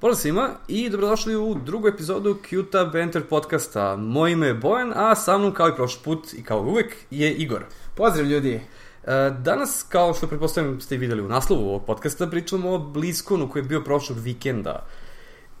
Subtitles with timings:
[0.00, 3.96] Pozdrav svima i dobrodošli u drugu epizodu Qta Banter podcasta.
[3.96, 7.34] Moje ime je Bojan, a sa mnom kao i prošli put i kao uvek je
[7.34, 7.64] Igor.
[7.94, 8.60] Pozdrav ljudi!
[9.04, 13.62] E, Danas, kao što pretpostavljam ste videli u naslovu ovog podcasta, pričamo o Bliskonu koji
[13.62, 14.86] je bio prošlog vikenda.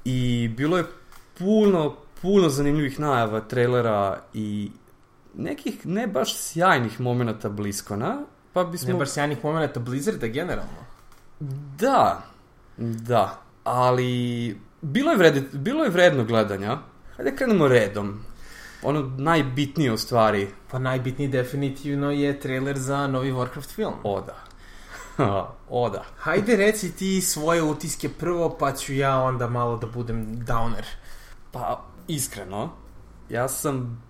[0.04, 0.84] I bilo je
[1.38, 4.70] puno, puno zanimljivih najava, trailera i
[5.34, 8.18] nekih ne baš sjajnih momenta Bliskona,
[8.52, 8.92] pa bismo...
[8.92, 10.84] Ne baš sjajnih momenta Blizzarda generalno.
[11.78, 12.22] Da,
[12.76, 16.78] da, ali bilo je, vrede, bilo je vredno gledanja.
[17.16, 18.20] Hajde krenemo redom.
[18.82, 20.48] Ono najbitnije u stvari.
[20.70, 23.94] Pa najbitniji definitivno je trailer za novi Warcraft film.
[24.02, 24.36] O da.
[25.68, 26.04] o da.
[26.18, 30.84] Hajde reci ti svoje utiske prvo, pa ću ja onda malo da budem downer.
[31.52, 32.72] Pa, iskreno,
[33.28, 34.02] ja sam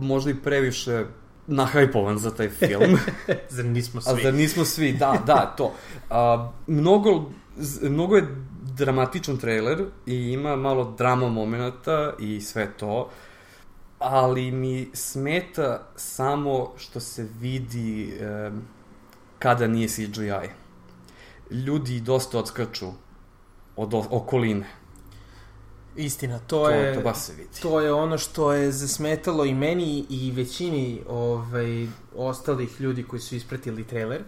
[0.00, 1.04] možda i previše
[1.46, 2.98] nahajpovan za taj film.
[3.48, 4.12] zar nismo svi?
[4.12, 4.92] A zar nismo svi?
[4.92, 5.72] Da, da, to.
[6.10, 7.30] A, mnogo,
[7.82, 8.26] mnogo je
[8.78, 13.10] dramatičan trailer i ima malo drama momenta i sve to,
[13.98, 18.50] ali mi smeta samo što se vidi e,
[19.38, 20.48] kada nije CGI.
[21.50, 22.86] Ljudi dosta odskaču
[23.76, 24.66] od okoline.
[25.96, 26.94] Istina, to, To, je...
[26.94, 27.48] to baš se vidi.
[27.62, 33.36] To je ono što je zasmetalo i meni i većini ovaj, ostalih ljudi koji su
[33.36, 34.22] ispratili trailer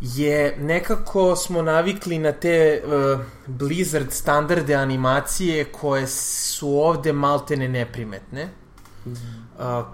[0.00, 8.48] je nekako smo navikli na te uh, Blizzard standarde animacije koje su ovde maltene neprimetne.
[9.06, 9.14] Uh,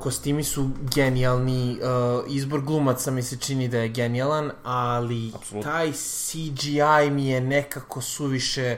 [0.00, 5.72] kostimi su genijalni, uh, izbor glumaca mi se čini da je genijalan, ali Apsolutno.
[5.72, 8.76] taj CGI mi je nekako suviše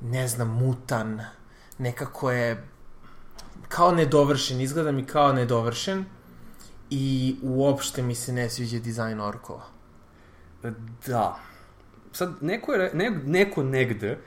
[0.00, 1.20] ne znam, mutan,
[1.78, 2.68] nekako je
[3.68, 6.04] kao nedovršen, izgleda mi kao nedovršen
[6.90, 9.79] i uopšte mi se ne sviđa dizajn orkova.
[11.06, 11.38] Da.
[12.12, 14.18] Sad, neko, je, ne, neko negde,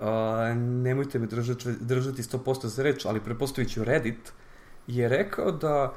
[0.00, 0.06] uh,
[0.56, 4.32] nemojte me držati, držati 100% za reč, ali prepostaviću Reddit,
[4.86, 5.94] je rekao da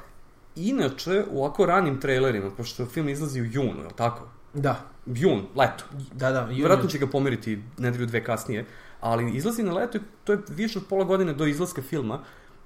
[0.56, 4.28] inače u ovako ranim trailerima, pošto film izlazi u junu, je li tako?
[4.54, 5.84] Da, Jun, leto.
[6.12, 6.40] da, da.
[6.40, 8.64] Juni- Vjerojatno će ga pomeriti nedelju dve kasnije,
[9.00, 12.20] ali izlazi na leto i to je više od pola godine do izlaska filma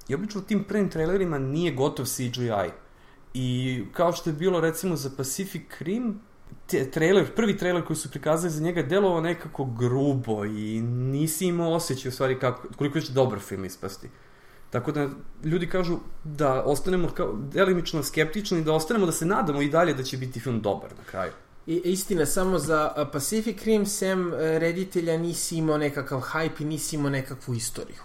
[0.09, 2.71] i obično u tim prvim trailerima nije gotov CGI.
[3.35, 6.21] I kao što je bilo recimo za Pacific Rim,
[6.93, 12.09] trailer, prvi trailer koji su prikazali za njega delovao nekako grubo i nisi imao osjećaj
[12.09, 14.09] u stvari kako, koliko će dobar film ispasti.
[14.71, 15.09] Tako da
[15.45, 20.03] ljudi kažu da ostanemo kao delimično skeptični, da ostanemo da se nadamo i dalje da
[20.03, 21.33] će biti film dobar na kraju.
[21.67, 26.97] I, istina, samo za Pacific Rim, sem e, reditelja, nisi imao nekakav hype i nisi
[26.97, 28.03] imao nekakvu istoriju.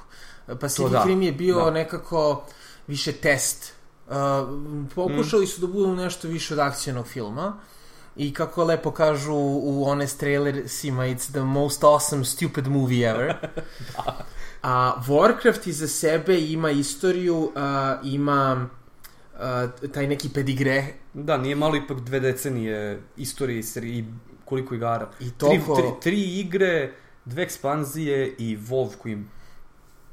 [0.48, 1.72] A, Pacific da, Rim je bio da.
[1.72, 2.46] nekako
[2.88, 3.74] više test.
[4.08, 4.14] Uh,
[4.96, 5.48] pokušali Mm.
[5.48, 7.58] su da budu nešto više od akcijnog filma.
[8.18, 9.34] I kako lepo kažu
[9.64, 13.34] u honest trailersima, it's the most awesome stupid movie ever.
[14.64, 18.70] A Warcraft iza sebe ima istoriju, a, ima
[19.40, 24.06] a, taj neki pedigre Da, nije malo ipak dve decenije istorije i
[24.46, 25.10] koliko igara.
[25.20, 25.76] i Tri, toliko...
[25.76, 26.92] tri, tri igre,
[27.26, 29.18] dve ekspanzije i WoW koji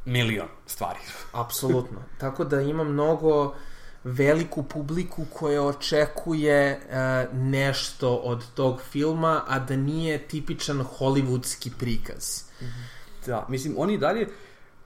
[0.05, 0.99] milion stvari.
[1.33, 2.03] Apsolutno.
[2.19, 3.55] Tako da ima mnogo
[4.05, 6.95] veliku publiku koja očekuje uh,
[7.35, 12.43] nešto od tog filma, a da nije tipičan hollywoodski prikaz.
[13.27, 14.29] Da, mislim, oni dalje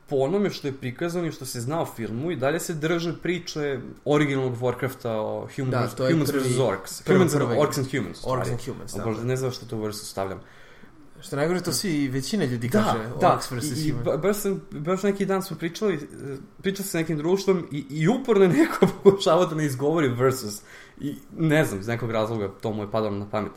[0.06, 3.12] po onome što je prikazano i što se zna o filmu i dalje se drže
[3.15, 6.59] priče originalnog Warcrafta o humans, Da, to je humans prvi- vs.
[6.61, 7.03] Orcs.
[7.03, 8.21] prvi- humans, prvi- Orcs and Humans.
[8.25, 9.05] Orcs and Humans, da.
[9.05, 10.41] Bože, ne znam što to vrstu stavljam.
[11.21, 13.65] Što najgore, to svi, većina ljudi Da, kaže da, Orcs vs.
[13.65, 14.05] i, i Human.
[14.05, 15.99] ba, baš, sam, baš neki dan smo pričali, eh,
[16.62, 20.61] pričao sa nekim društvom i, i uporno je neko pokušava da ne izgovori versus.
[21.01, 23.53] I ne znam, iz nekog razloga to mu je padalo na pamet.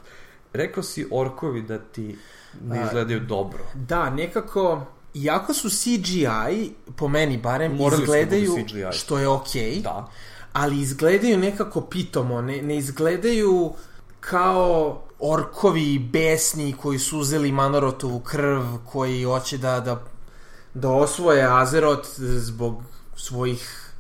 [0.54, 2.18] Rekao si orkovi da ti
[2.64, 3.60] ne A, izgledaju dobro.
[3.74, 8.56] Da, nekako, iako su CGI, po meni barem, Morali da izgledaju,
[8.92, 10.10] što je okej, Da.
[10.54, 13.74] ali izgledaju nekako pitomo, ne, ne izgledaju
[14.20, 20.04] kao orkovi besni koji su uzeli Manorotovu krv, koji hoće da, da,
[20.74, 22.84] da osvoje Azerot zbog
[23.16, 23.92] svojih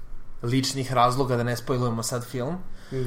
[0.43, 2.55] ličnih razloga, da ne spojlujemo sad film.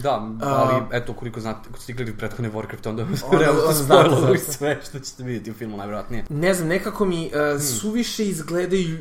[0.03, 4.53] Da, ali eto, koliko znate, ako ste igrali prethodne Warcraft, onda Onda- realno zašto.
[4.53, 6.25] sve što ćete vidjeti u filmu, najvjerojatnije.
[6.29, 8.99] Ne znam, nekako mi uh, suviše izgledaju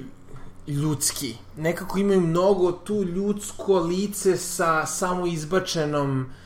[0.67, 1.35] ljudski.
[1.57, 6.42] Nekako imaju mnogo tu ljudsko lice sa samo izbačenom uh,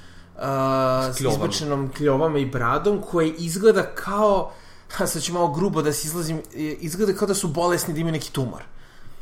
[1.13, 1.45] s kljovama.
[1.45, 4.51] izbačenom kljovama i bradom koje izgleda kao
[4.89, 8.00] ha, sad ću malo grubo da se izlazim e, izgleda kao da su bolesni da
[8.00, 8.63] imaju neki tumor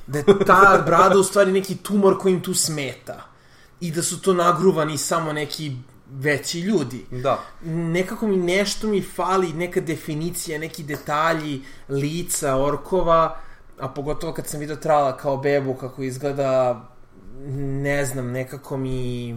[0.07, 3.25] da je ta brada u stvari neki tumor koji im tu smeta
[3.79, 5.77] i da su to nagruvani samo neki
[6.11, 7.05] veći ljudi.
[7.11, 7.39] Da.
[7.65, 13.37] Nekako mi nešto mi fali, neka definicija, neki detalji lica orkova,
[13.79, 16.81] a pogotovo kad sam vidio Trala kao bebu kako izgleda,
[17.57, 19.35] ne znam, nekako mi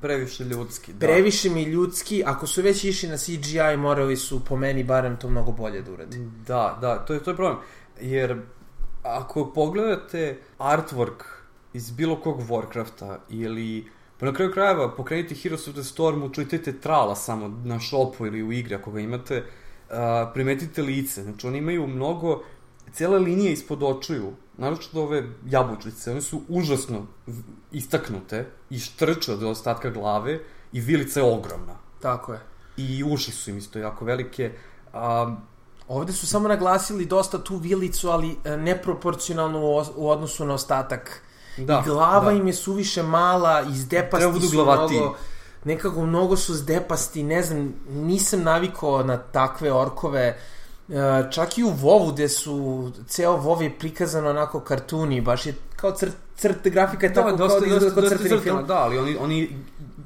[0.00, 1.06] Previše ljudski, da.
[1.06, 5.28] previše mi ljudski, ako su već išli na CGI, morali su po meni barem to
[5.28, 6.18] mnogo bolje da uradi.
[6.46, 7.58] Da, da, to je, to je problem.
[8.00, 8.36] Jer
[9.02, 11.24] ako pogledate artwork
[11.72, 13.84] iz bilo kog Warcrafta ili
[14.18, 18.42] pa na kraju krajeva pokrenite Heroes of the Storm, učitajte trala samo na shopu ili
[18.42, 19.42] u igri ako ga imate,
[19.90, 21.22] a, primetite lice.
[21.22, 22.42] Znači oni imaju mnogo,
[22.92, 27.06] cijele linije ispod očiju, naročito ove jabučice, one su užasno
[27.72, 28.40] istaknute
[28.70, 30.40] i štrče od ostatka glave
[30.72, 31.74] i vilica je ogromna.
[32.00, 32.40] Tako je.
[32.76, 34.52] I uši su im isto jako velike.
[34.92, 35.36] A,
[35.88, 40.54] Ovde su samo naglasili dosta tu vilicu, ali e, neproporcionalno u, os- u odnosu na
[40.54, 41.22] ostatak.
[41.58, 42.32] da, I glava da.
[42.32, 44.98] im je suviše mala, izdepasti Treba budu su glavatiji.
[44.98, 45.16] mnogo...
[45.64, 50.20] Nekako mnogo su zdepasti, ne znam, nisam navikao na takve orkove.
[50.20, 50.38] E,
[51.30, 52.54] čak i u Vovu, gde su,
[53.06, 57.48] ceo Vov je prikazan onako kartuni, baš je kao crt, crt grafika je tako kao
[57.50, 58.66] da izgleda kao crteni film.
[58.66, 59.48] Da, ali oni, oni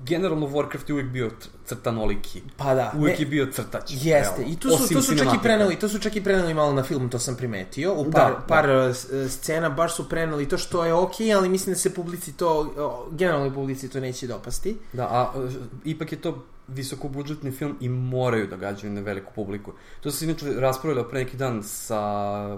[0.04, 1.30] generalno Warcraft je uvijek bio
[1.66, 2.42] crtanoliki.
[2.56, 2.92] Pa da.
[2.96, 3.90] Uvijek ne- je bio crtač.
[3.90, 4.46] Jeste, realno.
[4.48, 6.82] i tu su, to su čak i preneli, to su čak i preneli malo na
[6.82, 7.94] film, to sam primetio.
[7.94, 8.38] U Da, par, da.
[8.38, 11.78] par e, s- e, scena baš su preneli to što je okej, ali mislim da
[11.78, 12.72] se publici to,
[13.12, 14.76] generalnoj publici to neće dopasti.
[14.92, 15.48] Da, a e,
[15.84, 19.72] ipak je to visokobudžetni film i moraju da gađaju na veliku publiku.
[20.00, 22.00] To sam se inače raspravljao pre neki dan sa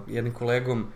[0.07, 0.87] jednim kolegom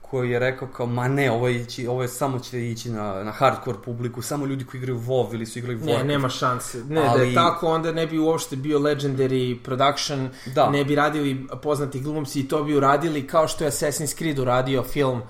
[0.00, 3.24] koji je rekao kao, ma ne, ovo je, ići, ovo je samo će ići na,
[3.24, 5.98] na hardcore publiku, samo ljudi koji igraju WoW ili su igrali WoW.
[5.98, 6.84] Ne, nema šanse.
[6.88, 10.70] Ne, da Ali- je tako, onda ne bi uopšte bio legendary production, Da.
[10.70, 14.82] ne bi radili poznati glumci i to bi uradili kao što je Assassin's Creed uradio
[14.82, 15.22] film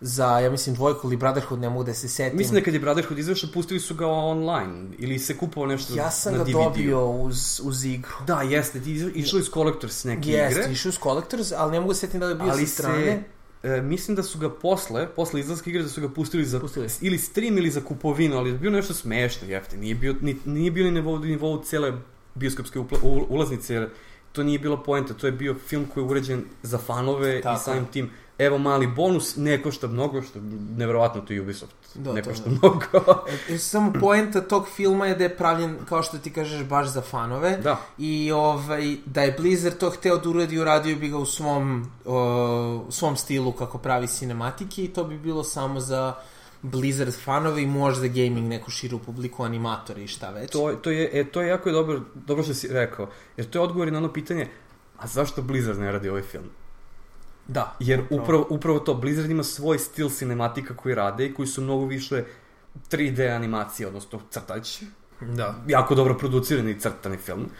[0.00, 2.38] za, ja mislim, dvojku ili Brotherhood, ne mogu da se setim.
[2.38, 6.10] Mislim da kad je Brotherhood izašao, pustili su ga online ili se kupovao nešto Ja
[6.10, 8.12] sam na ga dobio uz, uz igru.
[8.26, 10.72] Da, jeste, ti iz- išao iz Collectors neke Jeste, igre.
[10.72, 13.22] išao uz Collectors, ali ne mogu se setim da li je bio ali sa strane.
[13.62, 16.60] se, e, mislim da su ga posle, posle izlaska igre da su ga pustili za
[16.60, 16.86] Pustili.
[17.00, 19.80] ili stream ili za kupovinu, ali je bio nešto smešno, jeftin.
[19.80, 21.92] Nije bio ni nije bio ni na nivou, nivou cele
[22.34, 22.98] bioskopske upla,
[23.28, 23.88] ulaznice, jer
[24.32, 27.64] to nije bila poenta, to je bio film koji je uređen za fanove Tako i
[27.64, 30.44] samim tim evo mali bonus, ne košta mnogo, što je
[30.76, 31.74] neverovatno to je Ubisoft.
[31.94, 32.50] Da, ne košta da.
[32.50, 33.24] mnogo.
[33.48, 37.00] E, Samo poenta tog filma je da je pravljen, kao što ti kažeš, baš za
[37.00, 37.56] fanove.
[37.56, 41.90] da, I ovaj, da je Blizzard to hteo da uradi, uradio bi ga u svom,
[42.04, 46.14] o, u svom stilu kako pravi cinematike i to bi bilo samo za
[46.62, 50.50] Blizzard fanove i možda gaming neku širu publiku, animatori i šta već.
[50.50, 53.62] to, to, je, e, to je jako dobro, dobro što si rekao, jer to je
[53.62, 54.48] odgovor na ono pitanje,
[54.98, 56.50] a zašto Blizzard ne radi ovaj film?
[57.48, 57.76] Da.
[57.80, 61.86] Jer upravo, upravo to, Blizzard ima svoj stil cinematika koji rade i koji su mnogo
[61.86, 62.24] više
[62.90, 64.82] 3D animacije, odnosno crtač.
[65.20, 65.54] Da.
[65.66, 67.50] Jako dobro producirani i crtani film.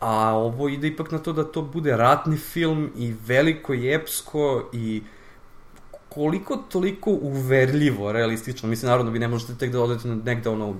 [0.00, 4.70] A ovo ide ipak na to da to bude ratni film i veliko i epsko
[4.72, 5.02] i
[6.08, 8.68] koliko toliko uverljivo, realistično.
[8.68, 10.74] Mislim, naravno, vi ne možete tek da odete negde ono,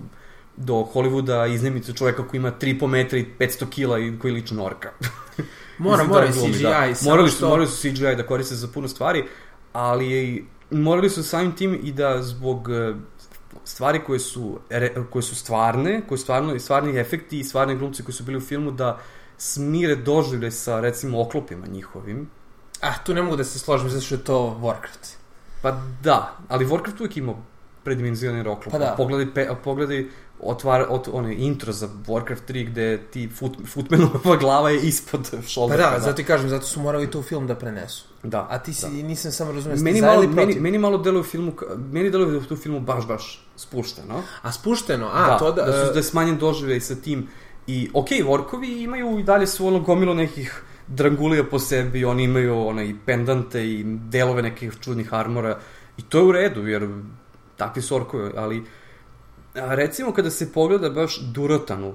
[0.57, 4.65] do Hollywooda iznemite čoveka koji ima 3,5 metra i 500 kila i koji liči na
[4.65, 4.91] orka.
[5.79, 6.63] Mora, mora da glumi, CGI.
[6.63, 6.71] da.
[7.03, 9.25] Morali su, što- morali su CGI da koriste za puno stvari,
[9.73, 12.95] ali morali su samim tim i da zbog e,
[13.65, 18.03] stvari koje su, re, koje su stvarne, koje su stvarno, stvarni efekti i stvarni glumci
[18.03, 18.99] koji su bili u filmu da
[19.39, 22.31] smire doživlje sa recimo oklopima njihovim.
[22.81, 25.15] Ah, tu ne mogu da se složim zato što je to Warcraft.
[25.63, 25.71] Pa
[26.03, 27.37] da, ali Warcraft uvijek imao
[27.85, 28.71] predimenzionirane oklope.
[28.71, 28.95] Pa da.
[28.97, 30.07] Pogledaj, pe, pogledaj
[30.43, 35.43] otvar, ot, onaj intro za Warcraft 3 gde ti foot, footmanova glava je ispod Pa
[35.49, 35.91] šoldera.
[35.91, 38.05] da, zato i kažem, zato su morali to u film da prenesu.
[38.23, 38.47] da.
[38.51, 39.09] A ti si, da.
[39.09, 40.35] nisam samo razumio, Meni malo, protiv?
[40.37, 41.53] meni, meni malo deluje u filmu,
[41.93, 44.23] meni deluje da u tu filmu baš, baš spušteno.
[44.43, 45.63] A spušteno, a, da, to da...
[45.63, 47.29] da, su, e, da je smanjen doživljaj sa tim.
[47.67, 52.67] I, okej, Vorkovi imaju i dalje su ono gomilo nekih drangulija po sebi, oni imaju
[52.67, 55.59] onaj, i pendante i delove nekih čudnih armora.
[55.97, 56.89] I to je u redu, jer
[57.57, 58.65] takvi su orkovi, ali
[59.55, 61.95] a, recimo kada se pogleda baš Durotanu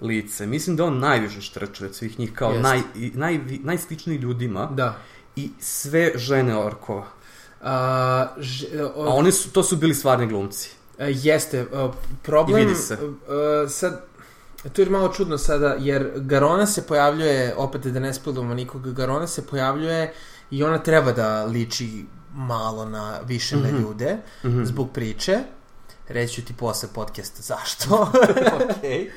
[0.00, 2.62] lice, mislim da on najviše štrče od svih njih kao Jest.
[2.62, 2.80] naj,
[3.14, 4.96] naj, najsličniji ljudima Da.
[5.36, 7.04] i sve žene orkova.
[7.62, 10.70] A, ž, o, A one su, to su bili stvarni glumci.
[10.98, 11.66] E, Jeste, e,
[12.22, 12.58] problem...
[12.58, 12.94] I vidi se.
[12.94, 14.04] e, sad,
[14.72, 19.26] to je malo čudno sada, jer Garona se pojavljuje, opet da ne spilujemo nikog, Garona
[19.26, 20.12] se pojavljuje
[20.50, 23.76] i ona treba da liči malo na više na Mhm.
[23.78, 24.64] ljude, Mhm.
[24.64, 25.38] zbog priče.
[26.08, 28.12] Reći ću ti posle podcasta zašto.
[28.70, 29.10] Okej.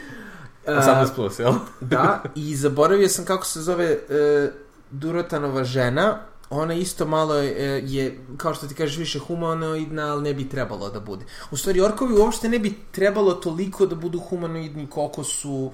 [0.65, 1.53] E, 18 plus, jel?
[1.81, 4.51] da, i zaboravio sam kako se zove e,
[4.91, 6.19] Durotanova žena,
[6.49, 10.89] ona isto malo je, je, kao što ti kažeš, više humanoidna, ali ne bi trebalo
[10.89, 11.25] da bude.
[11.51, 15.71] U stvari, orkovi uopšte ne bi trebalo toliko da budu humanoidni koliko su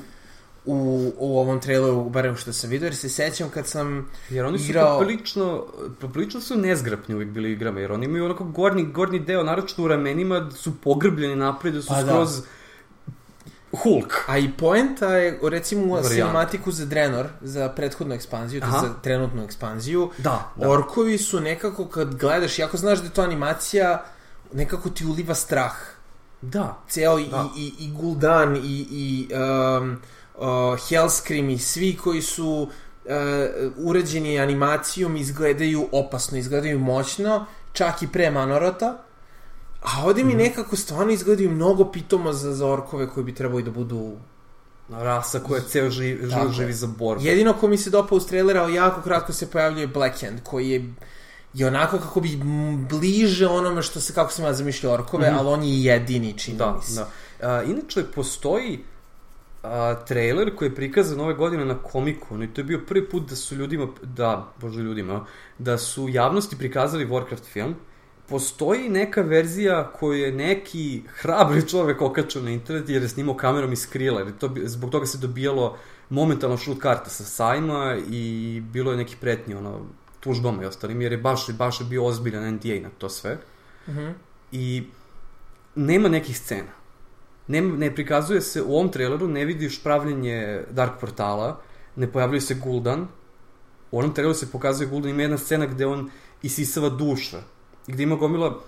[0.68, 4.60] u, u ovom traileru, barem što sam vidio, jer se sećam kad sam Jer oni
[4.60, 5.00] su igrao...
[5.00, 5.66] poprilično,
[6.02, 9.88] poprilično su nezgrapni uvijek bili igrama, jer oni imaju onako gornji, gornji deo, naročito u
[9.88, 12.12] ramenima, su pogrbljeni napred, da su Pa da.
[12.12, 12.42] skroz
[13.72, 14.14] Hulk.
[14.28, 18.80] A i poenta je, recimo, u cinematiku za Drenor, za prethodnu ekspanziju, Aha.
[18.80, 20.70] za trenutnu ekspanziju, Da, da.
[20.70, 24.06] orkovi su nekako, kad gledaš, jako znaš da je to animacija,
[24.54, 25.74] nekako ti uliva strah.
[26.42, 26.78] Da.
[26.90, 27.50] Ceo i, Da.
[27.58, 29.98] i, i Gul'dan i, i um,
[30.79, 32.70] Hellscream i svi koji su
[33.06, 33.12] uh,
[33.77, 38.98] uređeni animacijom izgledaju opasno, izgledaju moćno, čak i pre Manorota.
[39.84, 40.27] A ovde Mhm.
[40.27, 44.12] mi nekako stvarno izgledaju mnogo pitomo za, za orkove koji bi trebali da budu
[44.91, 46.53] Rasa koja ceo živi, Tako živi, je.
[46.56, 47.24] živi za borbu.
[47.24, 50.70] Jedino ko mi se dopao uz trailera, ali jako kratko se pojavljuje Black Hand, koji
[50.70, 50.94] je
[51.53, 52.39] je onako kako bi
[52.89, 56.74] bliže onome što se, kako sam ja zamišljao orkove, ali on je jedini, čini Da,
[56.74, 56.96] mi se.
[56.96, 57.10] da.
[57.50, 58.84] A, inače, postoji
[59.72, 63.30] a, trailer koji je prikazan ove godine na Comic-Conu i to je bio prvi put
[63.30, 65.26] da su ljudima, da, bože ljudima,
[65.58, 67.76] da su javnosti prikazali Warcraft film.
[68.30, 73.74] Postoji neka verzija koju je neki hrabri čovek okačao na internet jer je snimao kamerom
[73.74, 75.78] iz krila, jer je to, zbog toga se dobijalo
[76.10, 79.86] momentalno šut karta sa sajma i bilo je nekih pretnji, ono,
[80.20, 83.38] tužbama i ostalim, jer je baš, baš je bio ozbiljan NDA na to sve
[83.88, 84.08] Mhm.
[84.52, 84.84] i
[85.76, 86.77] nema nekih scena.
[87.48, 91.60] Ne, ne prikazuje se u ovom traileru, ne vidiš pravljenje Dark Portala,
[91.96, 93.06] ne pojavljuje se Gul'dan.
[93.92, 96.10] U onom traileru se pokazuje Gul'dan, ima jedna scena gde on
[96.42, 97.42] isisava duša,
[97.88, 98.60] gde ima gomila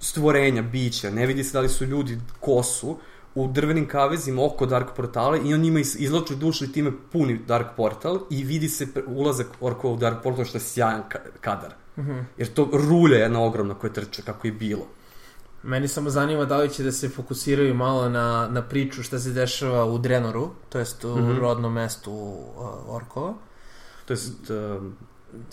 [0.00, 2.96] stvorenja, bića, ne vidi se da li su ljudi, ko su,
[3.34, 7.38] u drvenim kavezima oko Dark Portala i on njima iz, izloči dušu i time puni
[7.46, 11.74] Dark Portal i vidi se ulazak orkova u Dark Portal što je sjajan ka kadar.
[11.98, 12.18] Mhm.
[12.38, 14.86] Jer to rulja jedna ogromna koja trče, kako je bilo.
[15.64, 19.30] Meni samo zanima da li će da se fokusiraju malo na, na priču šta se
[19.30, 21.38] dešava u Drenoru, to jest u Mhm.
[21.38, 22.44] rodnom mestu uh,
[22.88, 23.34] Orkova.
[24.04, 24.96] To jest, um,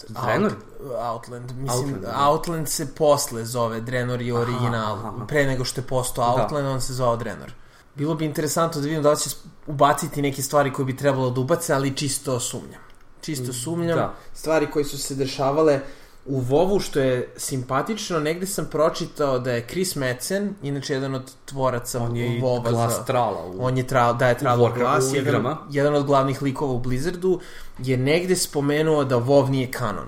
[0.09, 0.51] Drenor?
[0.51, 1.51] Out, Outland.
[1.51, 2.29] Mislim, Outland, da.
[2.29, 4.93] Outland se posle zove, Drenor je Aha, original.
[4.95, 5.25] aha.
[5.27, 6.43] Pre nego što je postao Da.
[6.43, 7.53] Outland, on se zvao Drenor.
[7.95, 9.29] Bilo bi interesantno da vidim da li će
[9.67, 12.81] ubaciti neke stvari koje bi trebalo da ubace, ali čisto sumnjam.
[13.21, 13.97] Čisto sumnjam.
[13.97, 14.13] Da.
[14.33, 15.79] Stvari koje su se dešavale
[16.25, 21.31] u Vovu, što je simpatično, negde sam pročitao da je Chris Metzen, inače jedan od
[21.45, 23.03] tvoraca On je Vova glas za...
[23.03, 23.55] trala u...
[23.59, 27.39] On je tra, daje tralo Warcraft- glas, u jedan, jedan od glavnih likova u Blizzardu,
[27.79, 30.07] je negde spomenuo da WoW nije kanon.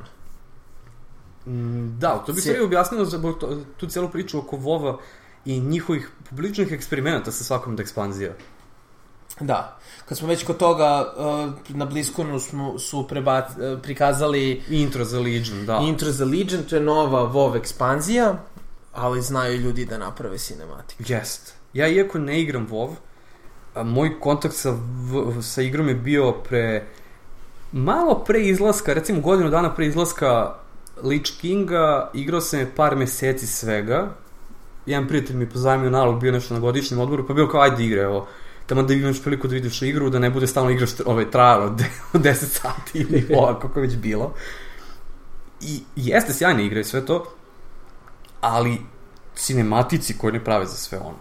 [1.46, 3.22] Mm, Da, to bi se objasnilo za
[3.78, 4.98] tu celu priču oko Vova
[5.46, 8.34] i njihovih publičnih eksperimenata sa svakom od ekspanzija.
[9.40, 9.78] Da.
[10.06, 15.20] Kad smo već kod toga, uh, na Blizzconu smo, su prebac, uh, prikazali Intro za
[15.20, 15.80] Legion, da.
[15.84, 18.38] Intro za Legion, to je nova WoW ekspanzija,
[18.94, 21.04] ali znaju ljudi da naprave cinematiku.
[21.08, 21.54] Jest.
[21.74, 22.90] Ja iako ne igram WoW,
[23.76, 26.86] a moj kontakt sa, v, sa igrom je bio pre
[27.72, 30.56] malo pre izlaska, recimo godinu dana pre izlaska
[31.04, 34.10] Lich Kinga, igrao sam je par meseci svega.
[34.86, 37.86] Jedan prijatelj mi je pozajmio nalog, bio nešto na godišnjem odboru, pa bio kao ajde
[37.86, 38.28] igre, evo.
[38.74, 41.82] Tamo da imaš priliku da vidiš igru, da ne bude stalno igraš ovaj trajalo od
[42.14, 44.34] 10 sati ili ovako kako već bilo.
[45.62, 47.26] I jeste sjajna igra i sve to,
[48.42, 48.82] ali
[49.36, 51.18] cinematici koji ne prave za sve ono.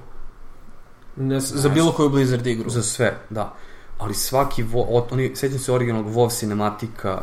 [1.16, 2.70] Ne, za bilo koju Blizzard igru.
[2.70, 3.54] Za sve, da.
[3.98, 7.22] Ali svaki, vo, od, oni, sećam se originalnog WoW cinematika,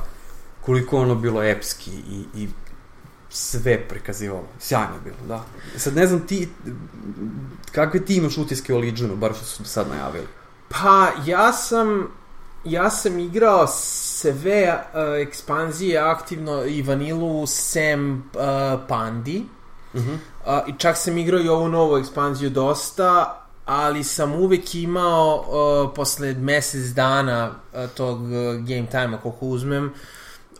[0.62, 2.48] koliko ono bilo epski i, i
[3.30, 4.48] sve prikazivalo.
[4.60, 5.44] Sjajno je bilo, da.
[5.80, 6.50] Sad ne znam ti,
[7.72, 10.28] kakve ti imaš utiske o Legionu, bar što su sad najavili.
[10.70, 12.08] Pa, ja sam
[12.64, 19.46] ja sam igrao sve uh, ekspanzije aktivno i vanilu sem uh, Pandi.
[19.94, 20.14] Uh -huh.
[20.14, 25.96] Uh, I čak sam igrao i ovu novu ekspanziju dosta, ali sam uvek imao uh,
[25.96, 29.94] posle mesec dana uh, tog uh, game time-a koliko uzmem,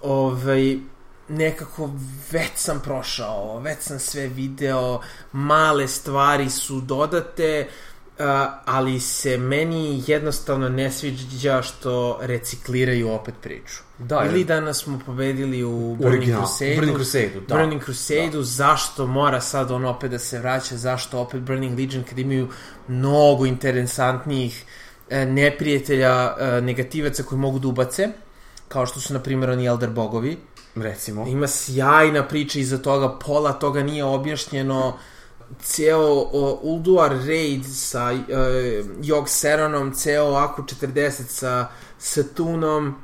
[0.02, 0.78] ovaj,
[1.30, 1.90] nekako
[2.32, 7.68] već sam prošao, već sam sve video, male stvari su dodate,
[8.20, 8.26] uh,
[8.66, 13.90] ali se meni jednostavno ne sviđa što recikliraju opet priču.
[14.00, 16.36] Da, Ili danas smo pobedili u Burning.
[16.38, 16.76] Crusade.
[16.76, 17.56] Burning Crusade, da.
[17.56, 18.44] Burning Crusade, da.
[18.44, 22.48] zašto mora sad on opet da se vraća, zašto opet Burning Legion kad imaju
[22.88, 24.64] mnogo interesantnijih
[25.10, 28.10] e, neprijatelja, e, negativaca koji mogu da ubace,
[28.68, 30.38] kao što su na primjer oni Elder Bogovi.
[30.76, 31.28] Recimo.
[31.28, 34.98] Ima sjajna priča iza toga, pola toga nije objašnjeno,
[35.62, 42.96] ceo o, Ulduar raid sa e, Jog Seronom, ceo Aku 40 sa Satunom,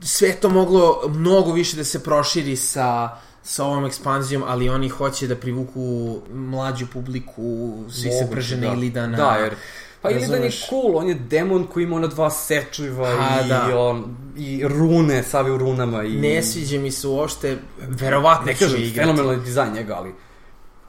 [0.00, 5.26] sve to moglo mnogo više da se proširi sa sa ovom ekspanzijom, ali oni hoće
[5.26, 8.72] da privuku mlađu publiku, svi se Moguće, prže na da.
[8.72, 9.16] Ilidana.
[9.16, 9.54] Da, jer
[10.02, 10.68] Pa Illidan je Razumeš?
[10.68, 13.78] cool, on je demon koji ima ona dva sečuva Pa, i, da.
[13.78, 16.02] on, i rune, savi u runama.
[16.04, 18.94] I, Ne sviđa mi se uopšte, verovatno ne kažem, igrati.
[19.00, 20.14] fenomenalni dizajn njega, ali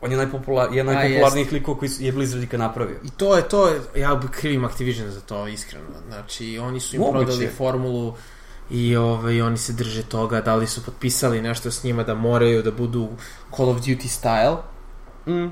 [0.01, 2.95] on je najpopular, jedan najpopularnijih likova koji je Blizzard ikad napravio.
[3.03, 5.85] I to je to, ja krivim Activision za to, iskreno.
[6.07, 7.25] Znači, oni su im Moguće.
[7.25, 8.13] prodali formulu
[8.69, 12.61] i ovaj, oni se drže toga, da li su potpisali nešto s njima da moraju
[12.63, 13.09] da budu
[13.55, 14.57] Call of Duty style.
[15.27, 15.51] Mm.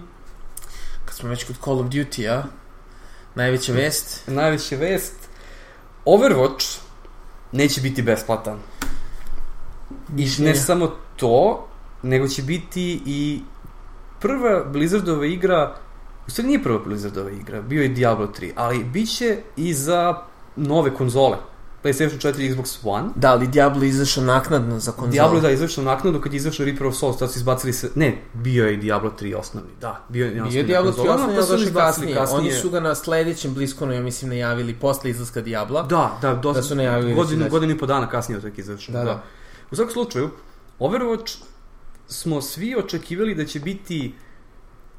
[1.06, 2.44] Kad smo već kod Call of Duty-a,
[3.36, 5.30] najveća vest, Najveća vest,
[6.06, 6.80] Overwatch
[7.52, 8.60] neće biti besplatan.
[10.18, 11.68] I ne samo to,
[12.04, 13.42] nego će biti i
[14.20, 15.76] prva Blizzardova igra,
[16.28, 20.24] u stvari nije prva Blizzardova igra, bio je Diablo 3, ali bit će i za
[20.56, 21.38] nove konzole.
[21.84, 23.10] PlayStation 4 i Xbox One.
[23.16, 25.12] Da, ali Diablo je izašao naknadno za konzolu.
[25.12, 27.90] Diablo da je izašao naknadu kad je izašao Reaper of Souls, tad su izbacili se...
[27.96, 30.06] Ne, bio je Diablo 3 osnovni, da.
[30.10, 32.40] Bio je, Bio je Diablo 3 osnovno, pa su izbacili kasnije.
[32.40, 35.84] Oni su ga na sledećem Bliskonu, ja mislim, najavili posle izlaska Diabla.
[35.84, 38.58] Da, da, dosta, Da su najavili da godinu, godinu i po dana kasnije od tek
[38.58, 38.94] izašao.
[38.94, 39.24] Da, da.
[39.72, 40.30] U svakom slučaju,
[40.80, 41.38] Overwatch
[42.08, 44.16] smo svi očekivali da će biti,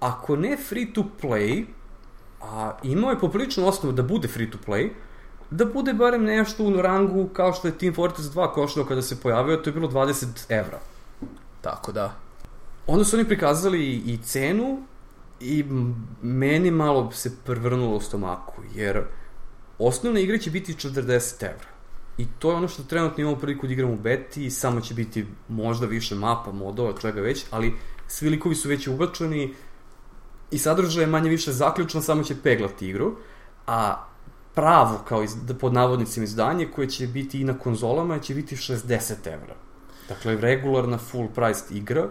[0.01, 1.65] ako ne free to play,
[2.43, 4.91] a imao je popriličnu osnovu da bude free to play,
[5.51, 9.21] da bude barem nešto u rangu kao što je Team Fortress 2 koštao kada se
[9.21, 10.79] pojavio, to je bilo 20 evra.
[11.61, 12.15] Tako da.
[12.87, 14.83] Onda su oni prikazali i cenu
[15.41, 15.65] i
[16.23, 19.05] meni malo se prevrnulo u stomaku, jer
[19.79, 21.71] osnovne igre će biti 40 evra.
[22.19, 25.27] I to je ono što trenutno imamo priliku da igramo u beti, samo će biti
[25.49, 27.75] možda više mapa, modova, čega već, ali
[28.09, 29.55] svi likovi su već ubačeni
[30.51, 33.17] i sadržaj je manje više zaključno, samo će peglati igru,
[33.67, 34.10] a
[34.55, 38.57] pravo, kao iz, da pod navodnicima izdanje, koje će biti i na konzolama, će biti
[38.57, 39.55] 60 evra.
[40.09, 42.09] Dakle, regularna full priced igra,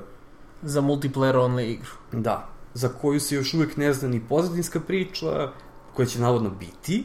[0.62, 1.92] Za multiplayer only igru.
[2.12, 5.52] Da, za koju se još uvek ne zna ni pozadinska priča,
[5.94, 7.04] koja će navodno biti.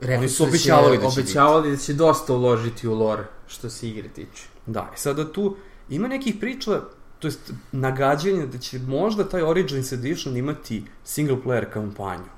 [0.00, 3.70] Rekli Oni su da obećavali da će obećavali da će dosta uložiti u lore, što
[3.70, 4.48] se igre tiče.
[4.66, 5.56] Da, i sada tu
[5.88, 6.80] ima nekih priča,
[7.18, 12.30] to jest nagađanja da će možda taj Origins Edition imati single player kampanju.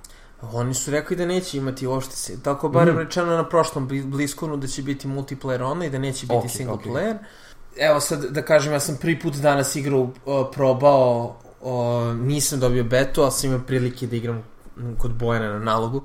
[0.53, 2.43] Oni su rekli da neće imati uopšte se.
[2.43, 2.99] Tako barem Mm.
[2.99, 6.75] rečeno na prošlom Bli- Bliskonu da će biti multiplayer only, da neće biti Ok, single
[6.75, 6.83] ok.
[6.85, 7.17] player.
[7.79, 10.11] Evo sad da kažem, ja sam prvi put danas igru uh,
[10.53, 11.73] probao, uh,
[12.17, 14.43] nisam dobio betu, ali sam imao prilike da igram
[14.99, 16.03] kod Bojana na nalogu.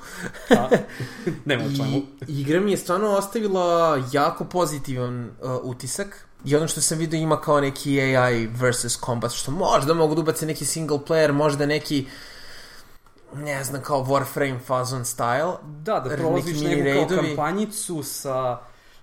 [0.50, 0.68] A,
[1.46, 1.64] nema.
[1.64, 3.64] I igra mi je stvarno ostavila
[4.12, 5.32] jako pozitivan uh,
[5.64, 6.26] utisak.
[6.46, 10.22] I ono što sam vidio ima kao neki AI versus combat, što možda mogu da
[10.22, 12.08] ubace neki single player, možda neki
[13.36, 15.54] ne znam, kao Warframe fazon style.
[15.84, 17.28] Da, da prolaziš neku kao raidovi.
[17.28, 18.58] kampanjicu sa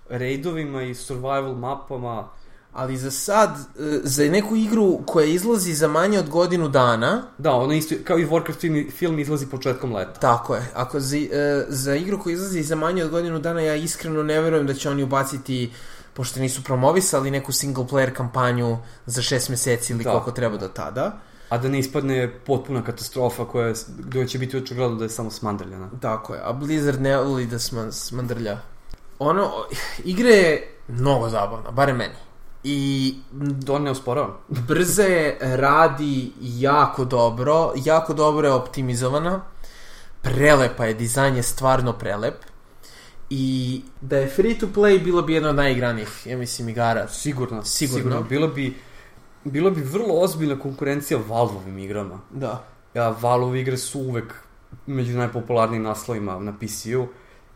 [0.09, 2.27] raidovima i survival mapama.
[2.73, 3.63] Ali za sad, e,
[4.03, 8.25] za neku igru koja izlazi za manje od godinu dana, Da, ono isto, kao i
[8.25, 10.13] Warcraft film, film izlazi početkom leta.
[10.13, 11.29] tako je, ako za, e,
[11.67, 14.89] za igru koja izlazi za manje od godinu dana, ja iskreno ne verujem da će
[14.89, 15.73] oni ubaciti
[16.13, 20.09] pošto nisu promovisali neku single player kampanju za šest meseci ili Da.
[20.11, 21.17] koliko treba do tada.
[21.49, 25.89] A da ne ispadne potpuna katastrofa koja, gde će biti očigledno da je samo smandrljana.
[26.01, 28.57] Tako je, a Blizzard ne voli da sma, smandrlja.
[29.19, 29.51] Ono,
[30.03, 32.15] igra je mnogo zabavna, bare meni.
[32.63, 33.15] I
[33.65, 34.37] To ne osporavam.
[34.67, 39.41] brza je, radi jako dobro, jako dobro je optimizovana,
[40.21, 42.35] prelepa je, dizajn je stvarno prelep.
[43.29, 47.07] I da je free to play bilo bi jedna od najigranijih, ja mislim, igara.
[47.07, 47.97] Sigurno, Sigurno.
[47.97, 48.23] sigurno.
[48.23, 48.77] Bilo bi,
[49.51, 52.19] bilo bi vrlo ozbiljna konkurencija Valve-ovim igrama.
[52.31, 52.63] Da.
[52.93, 54.33] Ja, Valve igre su uvek
[54.85, 57.07] među najpopularnijim naslovima na PC-u.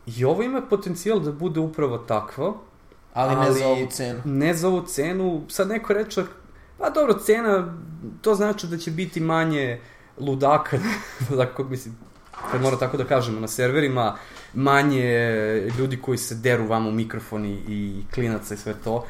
[0.06, 2.60] I ovo ima potencijal da bude upravo takvo.
[3.14, 4.20] Ali, ne Ali- za ovu cenu.
[4.24, 5.42] Ne za ovu cenu.
[5.48, 6.24] Sad neko reče,
[6.78, 7.74] pa dobro, cena,
[8.20, 9.80] to znači da će biti manje
[10.18, 10.78] ludaka,
[11.38, 11.96] tako mislim,
[12.50, 14.16] kad mora tako da kažemo, na serverima,
[14.54, 15.04] manje
[15.78, 19.04] ljudi koji se deru vam u mikrofoni i klinaca i sve to,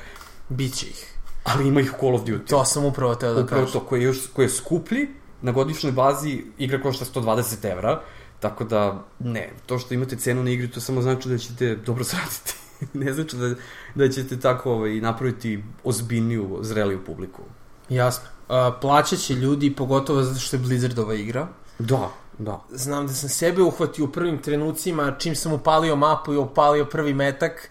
[0.48, 1.08] Biće ih.
[1.44, 2.46] Ali ima ih u Call of Duty.
[2.48, 3.80] To sam upravo teo da Upravo kažem.
[3.80, 5.08] to, koji je, još, koji je skuplji,
[5.42, 8.00] na godišnjoj bazi igra košta 120 evra,
[8.40, 12.04] tako da, ne, to što imate cenu na igri, to samo znači da ćete dobro
[12.10, 12.54] zaraditi.
[12.92, 13.54] ne znači da,
[13.94, 17.42] da ćete tako ovaj, napraviti ozbiljniju, zreliju publiku.
[17.88, 18.24] Jasno.
[18.48, 21.48] Uh, plaćat će ljudi, pogotovo zato što je Blizzardova igra.
[21.78, 22.60] Da, da.
[22.70, 27.14] Znam da sam sebe uhvatio u prvim trenucima, čim sam upalio mapu i upalio prvi
[27.14, 27.70] metak,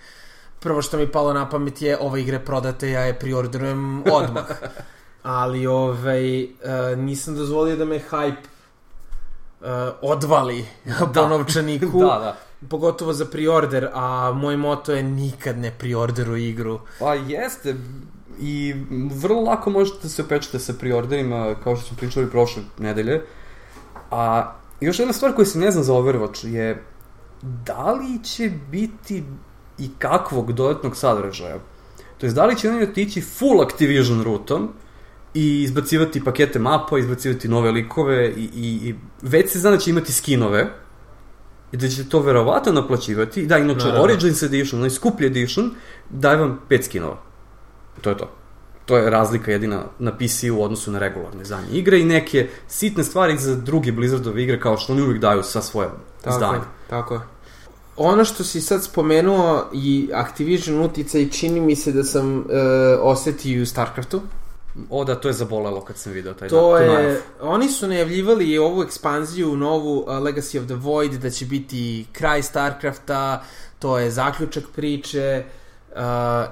[0.62, 4.45] prvo što mi palo na pamet je ova igra je prodata, ja je priorderujem odmah.
[5.24, 6.50] Ali ovaj, uh,
[6.97, 8.36] nisam dozvolio da me hype
[9.62, 9.67] uh,
[10.02, 10.65] odvali
[11.13, 12.38] po novčaniku, Da, da.
[12.69, 16.80] pogotovo za priorder, a moj moto je nikad ne priorderuj igru.
[17.00, 17.76] Pa jeste,
[18.39, 18.76] i
[19.13, 23.21] vrlo lako možete da se opečete sa preorderima, kao što smo pričali prošle nedelje.
[24.12, 26.84] A još jedna stvar koju se ne znam za Overwatch je
[27.41, 29.24] da li će biti
[29.81, 31.59] i kakvog dodatnog sadržaja.
[32.17, 34.69] To je da li će oni otići full Activision rutom
[35.33, 39.89] i izbacivati pakete mapa, izbacivati nove likove i, i, i već se zna da će
[39.89, 40.67] imati skinove
[41.71, 43.45] i da će to verovatno naplaćivati.
[43.45, 44.03] Da, inače, Naravno.
[44.03, 45.71] Origins Edition, onaj skuplji edition,
[46.09, 47.17] daje vam pet skinova.
[48.01, 48.29] To je to.
[48.85, 53.03] To je razlika jedina na PC u odnosu na regularne zadnje igre i neke sitne
[53.03, 55.89] stvari za druge Blizzardove igre kao što oni uvijek daju sa svoje
[56.21, 56.57] Tako izdanje.
[56.57, 57.19] je, tako je.
[57.97, 62.45] Ono što si sad spomenuo i Activision uticaj, čini mi se da sam uh,
[63.01, 64.21] osetio i u StarCraftu.
[64.89, 68.58] O da, to je zabolelo kad sam video taj To tu je, oni su najavljivali
[68.58, 73.43] ovu ekspanziju, novu uh, Legacy of the Void, da će biti kraj StarCrafta,
[73.80, 75.43] to je zaključak priče
[75.89, 75.97] uh,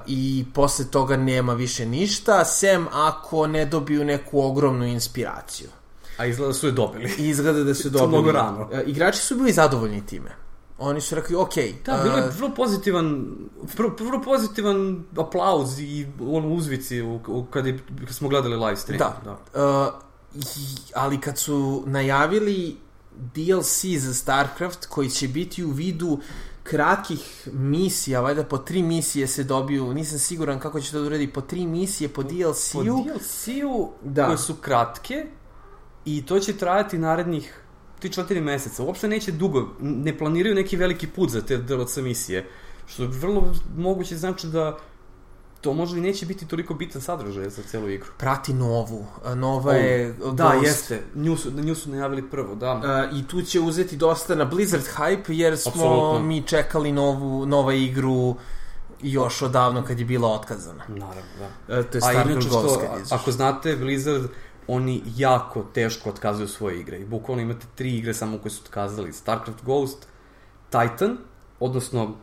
[0.06, 5.68] i posle toga nema više ništa, sem ako ne dobiju neku ogromnu inspiraciju.
[6.16, 7.10] A izgleda su je dobili.
[7.18, 8.08] I izgleda da su To dobili.
[8.08, 8.68] mnogo rano.
[8.72, 10.30] Uh, igrači su bili zadovoljni time.
[10.80, 11.54] Oni su rekli, ok,
[11.86, 13.26] Da, bilo je uh, vrlo pozitivan,
[13.68, 18.76] vrlo, vrlo pozitivan aplauz i ono uzvici u, u, kad, je, kad smo gledali live
[18.76, 18.98] stream.
[18.98, 19.20] Da.
[19.24, 19.64] da.
[19.88, 19.94] Uh,
[20.36, 20.40] i-
[20.94, 22.76] ali kad su najavili
[23.34, 26.18] DLC za StarCraft koji će biti u vidu
[26.62, 31.28] kratkih misija, valjda po tri misije se dobiju, nisam siguran kako će to da uredi,
[31.28, 32.82] po tri misije po Po DLC-u.
[33.04, 34.26] DLC-u Da.
[34.26, 35.26] koje su kratke
[36.04, 37.60] i to će trajati narednih
[38.02, 38.82] 3-4 meseca.
[38.82, 42.48] Uopšte neće dugo, ne planiraju neki veliki put za te DLC misije.
[42.86, 44.76] Što je vrlo moguće znači da
[45.60, 48.08] to možda i neće biti toliko bitan sadržaj za celu igru.
[48.18, 49.06] Prati novu.
[49.34, 50.66] Nova je Da, Ghost.
[50.66, 51.02] jeste.
[51.14, 52.72] Nju su, nju su najavili prvo, da.
[53.12, 56.22] Uh, I tu će uzeti dosta na Blizzard hype, jer smo Apsolutno.
[56.26, 58.34] mi čekali novu, nova igru
[59.02, 60.84] još odavno kad je bila otkazana.
[60.88, 61.22] Naravno,
[61.68, 61.78] da.
[61.78, 64.24] Uh, to je A inače što, ako znate, Blizzard,
[64.72, 66.98] oni jako teško otkazuju svoje igre.
[66.98, 69.12] I bukvalno imate tri igre samo koje su otkazali.
[69.12, 70.06] StarCraft Ghost,
[70.70, 71.16] Titan,
[71.60, 72.14] odnosno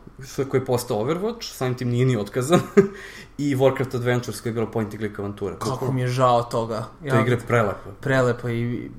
[0.50, 2.60] koji je postao Overwatch, samim tim nije ni otkazan,
[3.38, 5.58] i Warcraft Adventures koji je bilo point and click avantura.
[5.58, 6.88] Kako mi je žao toga.
[7.08, 7.90] To je igre prelepo.
[8.00, 8.90] Prelepo i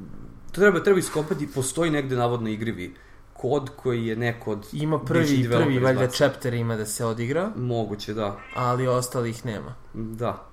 [0.52, 2.96] To treba, treba iskopati, postoji negde navodno igrivi
[3.34, 8.14] kod koji je neko od ima prvi, prvi valjda chapter ima da se odigra, Moguće,
[8.14, 8.38] da.
[8.56, 9.76] ali ostalih nema.
[9.94, 10.49] Da.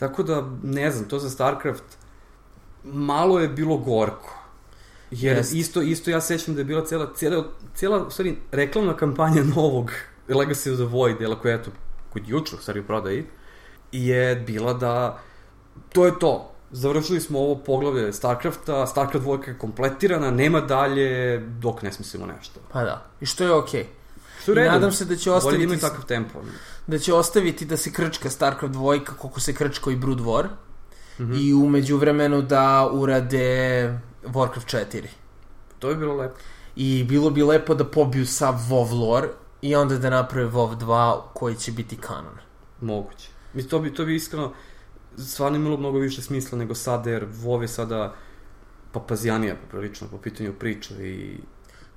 [0.00, 1.84] Tako da, ne znam, to za StarCraft
[2.84, 4.36] malo je bilo gorko.
[5.10, 5.54] Jer Jest.
[5.54, 9.90] isto, isto ja sećam da je bila cela, cela, cela u stvari, reklamna kampanja novog
[10.28, 11.70] Legacy of the Void, dela koja je eto,
[12.12, 13.26] kod jučer, u stvari u prodaji,
[13.92, 15.18] je bila da
[15.92, 16.52] to je to.
[16.70, 22.60] Završili smo ovo poglavlje StarCrafta, StarCraft 2 je kompletirana, nema dalje dok ne smislimo nešto.
[22.72, 23.06] Pa da.
[23.20, 23.86] I što je okej.
[24.42, 26.42] Što je u I nadam se da će Bolje da imaju takav tempo.
[26.86, 30.46] Da će ostaviti da se krčka StarCraft 2 koliko se krčko i Brood War
[31.20, 31.34] Mhm.
[31.34, 35.06] i umeđu vremenu da urade Warcraft 4.
[35.78, 36.34] To je bilo lepo.
[36.76, 39.28] I bilo bi lepo da pobiju sav WoW lore
[39.62, 42.38] i onda da naprave WoW 2 koji će biti kanon.
[42.80, 43.28] Moguće.
[43.54, 44.52] Mislim, to bi, to bi iskreno
[45.18, 48.14] stvarno imalo mnogo više smisla nego sada, jer WoW je sada
[48.92, 51.38] papazijanija poprilično po pitanju priče i...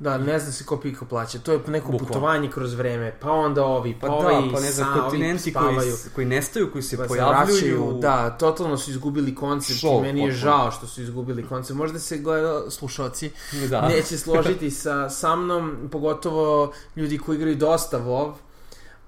[0.04, 1.40] Da, ne zna se ko pika plaća.
[1.40, 2.08] To je neko Bukvalno.
[2.08, 5.92] putovanje kroz vreme, pa onda ovi, pa, Pa ovi da, pa ne znam, kontinenti koji,
[6.16, 7.46] koji nestaju, koji se Pa pojavljuju...
[7.46, 10.52] vraćaju, da, totalno su izgubili koncept Show, i meni je potpuno.
[10.52, 11.78] žao što su izgubili koncept.
[11.78, 13.32] Možda se gleda, slušalci,
[13.70, 13.82] da.
[13.96, 18.34] neće složiti sa, sa mnom, pogotovo ljudi koji igraju dosta WoW,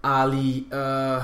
[0.01, 0.67] ali
[1.17, 1.23] uh,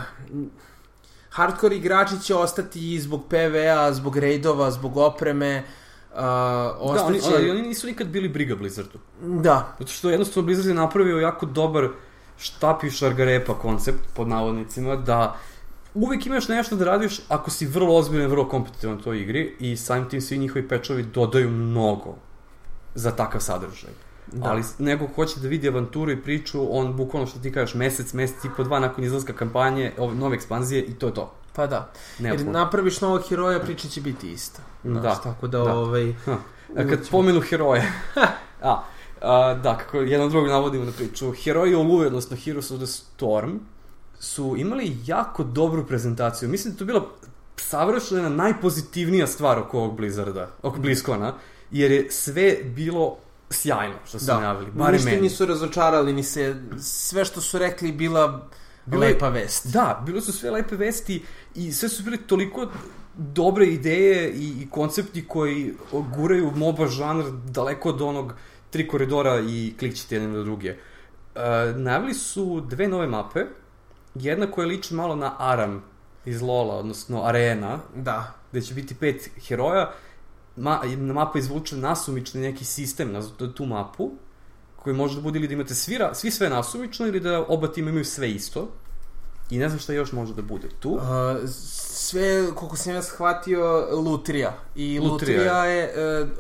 [1.29, 5.81] hardcore igrači će ostati zbog PvE-a, zbog raidova, zbog opreme, uh,
[6.15, 7.36] Da, oni, ostaće...
[7.36, 9.00] ali oni nisu nikad bili briga Blizzardu.
[9.21, 11.89] Da, Zato što jednostavno Blizzard je napravio jako dobar
[12.38, 15.36] štap i šargarepa koncept, pod navodnicima, da
[15.93, 19.56] uvek imaš nešto da radiš ako si vrlo ozbiljan i vrlo kompetitivan u toj igri
[19.60, 22.15] i samim tim svi njihovi pečovi dodaju mnogo
[22.95, 23.91] za takav sadržaj.
[24.32, 24.50] Da.
[24.50, 28.13] Ali neko ko hoće da vidi avanturu i priču, on bukvalno što ti kažeš mesec,
[28.13, 31.34] mesec i po dva nakon izlaska kampanje, ove nove ekspanzije i to je to.
[31.54, 31.92] Pa da.
[32.20, 34.62] Jer napraviš novog heroja, priča će biti ista.
[34.84, 35.74] Znaš, Da, Tako da, da.
[35.74, 36.14] ovaj...
[36.26, 36.38] Ha.
[36.78, 37.92] A kad pomenu heroje,
[38.62, 38.84] a,
[39.22, 43.52] a, da, kako jedan drugog navodimo na priču, heroji Oluje, odnosno Heroes of the Storm,
[44.20, 46.50] su imali jako dobru prezentaciju.
[46.50, 47.08] Mislim da to bila
[47.56, 51.34] savršena, najpozitivnija stvar oko ovog Blizzarda, oko Blizzcona,
[51.72, 53.18] jer je sve bilo
[53.50, 54.40] sjajno, što su Da.
[54.40, 55.22] najavili, Ništa meni.
[55.22, 56.56] nisu razočarali, ni se...
[56.80, 58.48] Sve što su rekli bila
[58.86, 59.67] Bilo je- lepa vest.
[59.74, 61.24] Da, bilo su sve lepe vesti
[61.56, 62.67] i sve su bile toliko
[63.15, 65.74] dobre ideje i, i koncepti koji
[66.15, 68.34] guraju MOBA žanr daleko od onog
[68.70, 70.70] tri koridora i klikćete jedne na druge.
[70.70, 70.78] E,
[71.76, 73.39] najavili su dve nove mape,
[74.15, 75.84] jedna koja liči malo na Aram
[76.26, 78.34] iz Lola, odnosno Arena, Da.
[78.52, 79.91] gde će biti pet heroja,
[80.56, 83.22] ma, mapa izvuče nasumični neki sistem na
[83.56, 84.12] tu mapu,
[84.84, 87.67] koji može da bude ili da imate svi, ra- svi sve nasumično ili da oba
[87.67, 88.72] tima imaju sve isto.
[89.52, 90.90] I ne znam šta još može da bude tu.
[90.90, 91.02] Uh,
[92.02, 94.54] sve, koliko sam ja shvatio, lutrija.
[94.76, 95.94] I Lutrija lutrija je,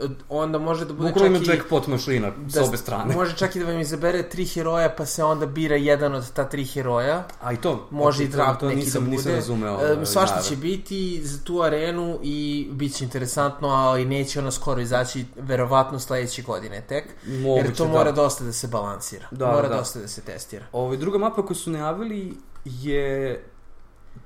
[0.03, 1.57] uh, onda može da bude Bukvalno čak ima i...
[1.57, 3.15] jackpot mašina s obe strane.
[3.15, 6.49] Može čak i da vam izabere tri heroja, pa se onda bira jedan od ta
[6.49, 7.23] tri heroja.
[7.41, 7.87] A i to?
[7.91, 9.17] Može i draft neki nisam, da bude.
[9.17, 9.79] Nisam razumeo.
[9.81, 14.51] E, ovaj, svašta će biti za tu arenu i bit će interesantno, ali neće ono
[14.51, 17.05] skoro izaći, verovatno sledeće godine tek.
[17.25, 17.91] Moguće, jer to da.
[17.91, 19.27] mora dosta da se balansira.
[19.31, 19.75] Da, mora da.
[19.75, 20.65] dosta da se testira.
[20.71, 23.43] Ovaj, druga mapa koju su najavili je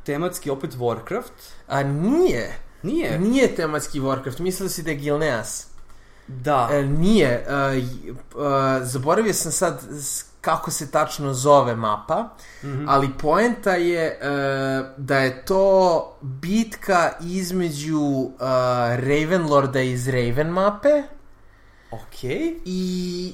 [0.03, 1.31] tematski opet Warcraft.
[1.67, 2.57] A nije.
[2.83, 3.19] Nije.
[3.19, 4.39] Nije tematski Warcraft.
[4.39, 5.67] Mislio si da je Gilneas.
[6.27, 6.69] Da.
[6.71, 7.45] E, nije.
[7.47, 7.83] Uh,
[8.35, 8.41] uh,
[8.81, 9.81] zaboravio sam sad
[10.41, 12.29] kako se tačno zove mapa,
[12.63, 12.85] Mhm.
[12.89, 14.27] ali poenta je uh,
[14.97, 18.31] da je to bitka između uh,
[18.91, 21.03] Ravenlorda iz Raven mape
[21.91, 22.55] Okej.
[22.65, 23.33] i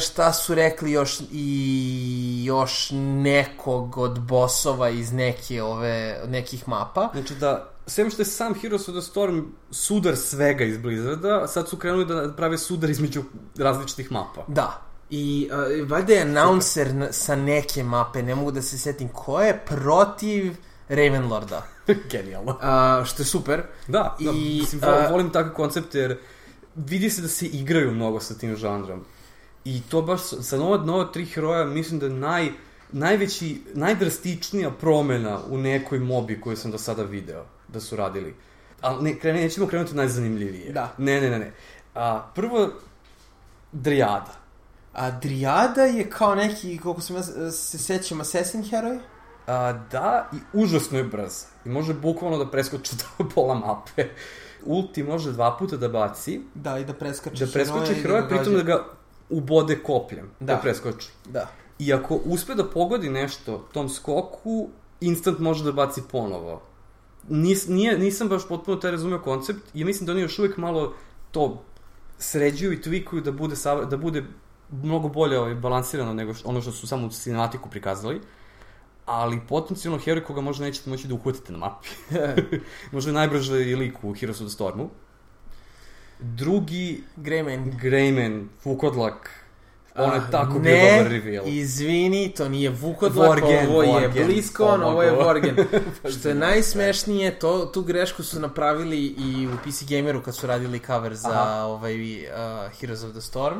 [0.00, 2.88] šta su rekli još i još
[3.22, 7.10] nekog od bosova iz neke ove nekih mapa.
[7.12, 11.68] Znači da, sem što je sam Heroes of the Storm sudar svega iz Blizzarda, sad
[11.68, 13.22] su krenuli da prave sudar između
[13.58, 14.44] različitih mapa.
[14.48, 14.82] Da.
[15.10, 19.40] I uh, valjda je announcer na, sa neke mape, ne mogu da se setim ko
[19.40, 20.56] je, protiv
[20.88, 21.66] Ravenlorda.
[22.12, 22.52] Genijalno.
[22.52, 23.62] Uh, što je super.
[23.88, 26.18] Da, da I, mislim, volim takve koncepte jer
[26.74, 29.04] vidi se da se igraju mnogo sa tim žanrom.
[29.64, 32.48] I to baš sa- nova, nova tri heroja mislim da je naj,
[32.92, 38.34] najveći, najdrastičnija promena u nekoj mobi koju sam do sada video da su radili.
[38.80, 40.72] Ali ne, krene, nećemo krenuti najzanimljivije.
[40.72, 40.92] Da.
[40.98, 41.52] Ne, ne, ne, ne.
[41.94, 42.68] A, prvo,
[43.72, 44.34] Drijada.
[44.92, 47.22] A Driada je kao neki, koliko sam ja
[47.52, 48.98] se sećam, assassin heroj?
[49.46, 51.32] A, da, i užasno je brz.
[51.64, 54.08] I može bukvalno da preskoči do pola mape.
[54.64, 58.28] Ulti može dva puta da baci, Da, i da preskače da preskoči i heroja, ga
[58.28, 58.84] pritom da ga
[59.30, 60.30] ubode kopljem.
[60.40, 60.60] Da, Da.
[60.60, 61.08] preskoči.
[61.28, 61.48] Da.
[61.78, 64.68] I ako uspe da pogodi nešto tom skoku,
[65.00, 66.62] instant može da baci ponovo.
[67.28, 70.94] Nis, nije, nisam baš potpuno taj razumeo koncept i mislim da oni još uvijek malo
[71.30, 71.62] to
[72.18, 73.56] sređuju i twikuju da bude,
[73.90, 74.24] da bude
[74.70, 78.20] mnogo bolje ovaj, balansirano nego što, ono što su samo u cinematiku prikazali.
[79.06, 81.88] Ali potencijalno heroj koga možda nećete moći da uhvatite na mapi.
[82.92, 84.90] možda je najbrže lik u Heroes of the Stormu.
[86.18, 87.72] Drugi, Greyman.
[87.78, 89.30] Greyman, Vukodlak,
[89.96, 91.44] on je Ah, tako ne, bio dobar reveal.
[91.46, 94.26] izvini, to nije Vukodlak, Vorgen, ovo je Vorgen.
[94.26, 95.10] Bliskon, ovo je.
[95.12, 95.56] Vorgen.
[96.12, 100.78] Što je najsmešnije, to, tu grešku su napravili i u PC Gameru kad su radili
[100.78, 101.64] cover za Aha.
[101.64, 102.28] ovaj uh,
[102.72, 103.58] Heroes of the Storm.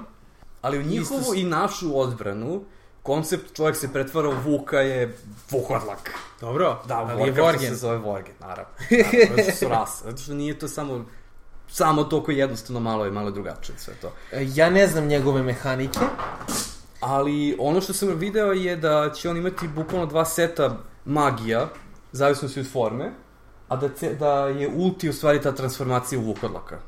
[0.63, 2.65] Ali u njihovu Isto i našu odbranu,
[3.03, 5.17] koncept čovjek se pretvara u Vuka je
[5.51, 6.11] Vukodlak.
[6.41, 7.69] Dobro, Da, ali je Warcraft Vorgen.
[7.69, 8.73] se zove Vorgen, naravno.
[9.13, 10.05] naravno što su rase.
[10.05, 11.05] Zato što nije to samo
[11.75, 14.13] samo to koji jednostavno malo je malo drugačije sve to.
[14.33, 15.99] E, Ja ne znam njegove mehanike.
[17.01, 21.69] Ali ono što sam video je da će on imati bukvalno dva seta magija,
[22.13, 23.13] zavisno se od forme,
[23.69, 26.79] a da, ce, da je ulti u stvari ta transformacija u Vukodlaka.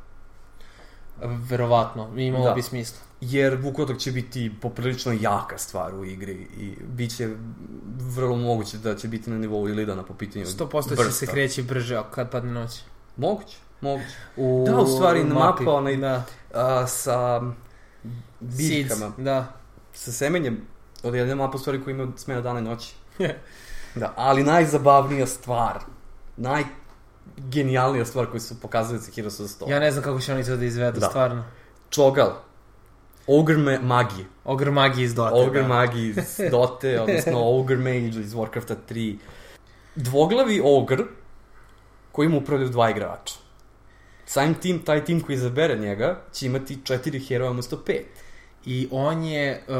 [1.22, 2.52] Verovatno, imalo Da.
[2.54, 2.98] bi smisla.
[3.20, 7.28] jer Vukodlak će biti poprilično jaka stvar u igri i bit će
[8.14, 12.02] vrlo moguće da će biti na nivou Ilidana po pitanju 100% će se kreći brže
[12.10, 12.80] kad padne noć.
[13.16, 14.16] Moguće, moguće.
[14.36, 16.22] U Da, u stvari, mapa onaj- Da,
[16.54, 17.40] A, sa
[18.40, 19.52] Seeds, biljkama, da.
[19.92, 20.60] sa semenjem,
[21.02, 22.94] od jedne mapa u stvari koja ima smena dana i noći.
[23.94, 25.78] da, ali najzabavnija stvar,
[26.36, 29.70] najgenijalnija stvar koju su pokazali sa Heroes of the Storm.
[29.72, 31.06] Ja ne znam kako će oni to da izvedu, Da.
[31.06, 31.44] stvarno.
[31.90, 32.32] Čogal.
[33.28, 34.24] Ogre me, magi.
[34.44, 35.34] Ogr magije iz Dota.
[35.34, 35.68] Ogre da.
[35.68, 36.16] magi iz
[36.50, 39.16] Dote, odnosno Ogre Mage iz Warcrafta 3.
[39.94, 41.02] Dvoglavi ogr
[42.12, 43.34] koji mu upravljaju dva igrača.
[44.26, 48.06] Samim tim, taj tim koji izabere njega će imati četiri heroja umesto pet.
[48.66, 49.74] I on je uh,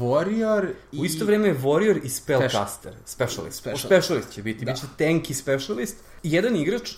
[0.00, 1.00] warrior i...
[1.00, 3.58] U isto vreme je warrior i spellcaster, specialist.
[3.58, 3.78] Special.
[3.78, 4.72] Specialist će biti, Da.
[4.72, 5.96] biće tank i specialist.
[6.22, 6.92] Jedan igrač,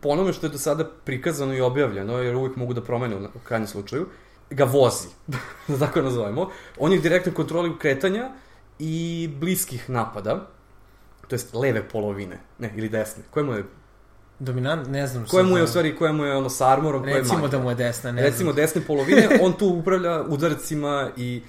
[0.00, 3.24] po onome što je do sada prikazano i objavljeno, jer uvijek mogu da promene u,
[3.24, 4.08] u krajnjem slučaju,
[4.50, 5.08] ga vozi,
[5.68, 6.50] da tako nazovemo.
[6.78, 8.30] On je direktno kontroli kretanja
[8.78, 10.50] i bliskih napada,
[11.28, 13.22] to jest leve polovine, ne, ili desne.
[13.30, 13.64] Koje mu je,
[14.42, 15.26] Dominant, ne znam.
[15.30, 17.48] koje mu je da- u stvari, koje mu je ono s armorom, koje je Recimo
[17.48, 18.56] da mu je desna, ne Recimo znam.
[18.56, 21.42] desne polovine, on tu upravlja udarcima i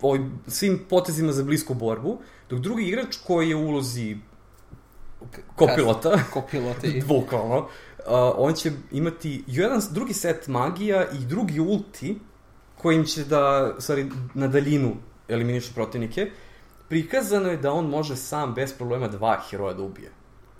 [0.00, 2.18] ovim, svim potezima za blisku borbu,
[2.50, 4.16] dok drugi igrač koji je u ulozi
[5.56, 7.02] kopilota, Kopilota i...
[7.08, 7.66] bukvalno, uh,
[8.36, 12.18] on će imati jedan drugi set magija i drugi ulti
[12.78, 14.96] kojim će da, u stvari, na daljinu
[15.28, 16.30] eliminišu protivnike.
[16.88, 20.10] Prikazano je da on može sam bez problema dva heroja da ubije.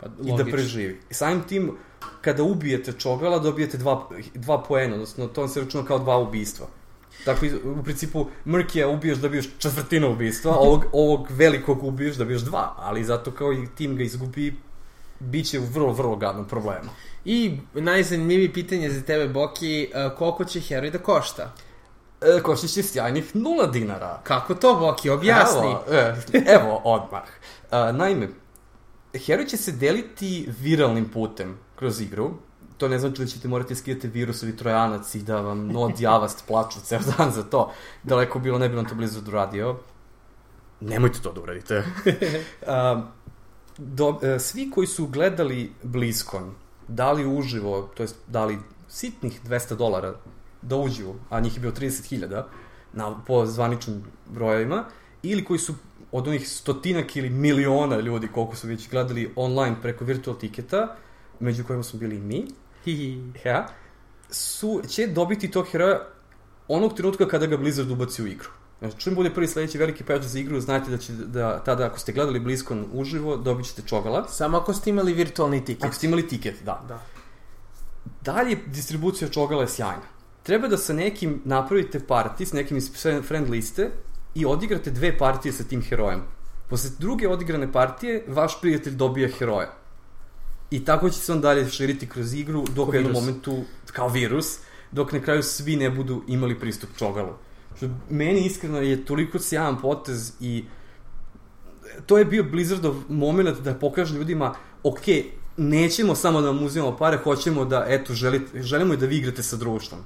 [0.03, 0.53] Pa, i da logično.
[0.53, 1.01] preživi.
[1.11, 1.73] I samim tim,
[2.21, 6.67] kada ubijete čogala, dobijete dva, dva poena, odnosno to vam se računa kao dva ubistva.
[7.27, 12.43] Dakle, u principu, Mrkija ubiješ da biješ četvrtina ubistva, ovog, ovog velikog ubiješ da biješ
[12.43, 14.57] dva, ali zato kao i tim ga izgubi,
[15.21, 16.91] bit će u vrlo, vrlo gadnom problemu.
[17.25, 21.53] I najzanimljivije pitanje za tebe, Boki, e, koliko će heroj da košta?
[22.21, 24.21] E, koštit će sjajnih nula dinara.
[24.25, 25.11] Kako to, Boki?
[25.11, 25.71] Objasni.
[25.91, 27.29] Evo, e, evo odmah.
[27.71, 28.29] A, naime,
[29.19, 32.31] heroj će se deliti viralnim putem kroz igru.
[32.77, 36.45] To ne znači da ćete morati skidati virus ili trojanac i da vam Nod Javast
[36.47, 37.73] plaču ceo dan za to.
[38.03, 39.79] Daleko bilo, ne bi vam to blizu radio.
[40.81, 41.85] Nemojte to da uradite.
[42.67, 43.03] A,
[43.79, 46.55] do, e, svi koji su gledali BlizzCon,
[46.89, 50.15] dali uživo, to jest dali sitnih 200 dolara
[50.63, 52.43] da uđu, a njih je bilo 30.000
[52.93, 54.85] na, po zvaničnim brojevima,
[55.23, 55.75] ili koji su
[56.13, 60.97] od onih stotinak ili miliona ljudi koliko su već gledali online preko virtual tiketa,
[61.41, 62.47] među kojima smo bili mi,
[62.85, 63.23] Hihi.
[63.45, 63.69] ja,
[64.31, 66.01] su, će dobiti tog heroja
[66.69, 68.49] onog trenutka kada ga Blizzard ubaci u igru.
[68.79, 71.99] Znači, čim bude prvi sledeći veliki patch za igru, znajte da će, da tada, ako
[71.99, 74.29] ste gledali BlizzCon uživo, dobit ćete čogala.
[74.29, 75.85] Samo ako ste imali virtualni tiket.
[75.85, 76.83] Ako ste imali tiket, da.
[76.89, 77.03] Da.
[78.21, 80.03] Dalje, distribucija čogala je sjajna.
[80.43, 82.91] Treba da sa nekim napravite party, s nekim iz
[83.23, 83.91] friend liste
[84.35, 86.23] i odigrate dve partije sa tim herojem.
[86.69, 89.73] Posle druge odigrane partije, vaš prijatelj dobija heroja.
[90.71, 94.59] I tako će se on dalje širiti kroz igru dok u jednom momentu, kao virus,
[94.93, 97.33] dok na kraju svi ne budu imali pristup čogalu.
[97.77, 100.65] Što meni iskreno je toliko sjajan potez i
[102.07, 105.05] to je bio Blizzardov moment da pokaže ljudima, ok,
[105.57, 109.43] nećemo samo da vam uzimamo pare, hoćemo da, eto, želite, želimo i da vi igrate
[109.43, 110.01] sa društvom.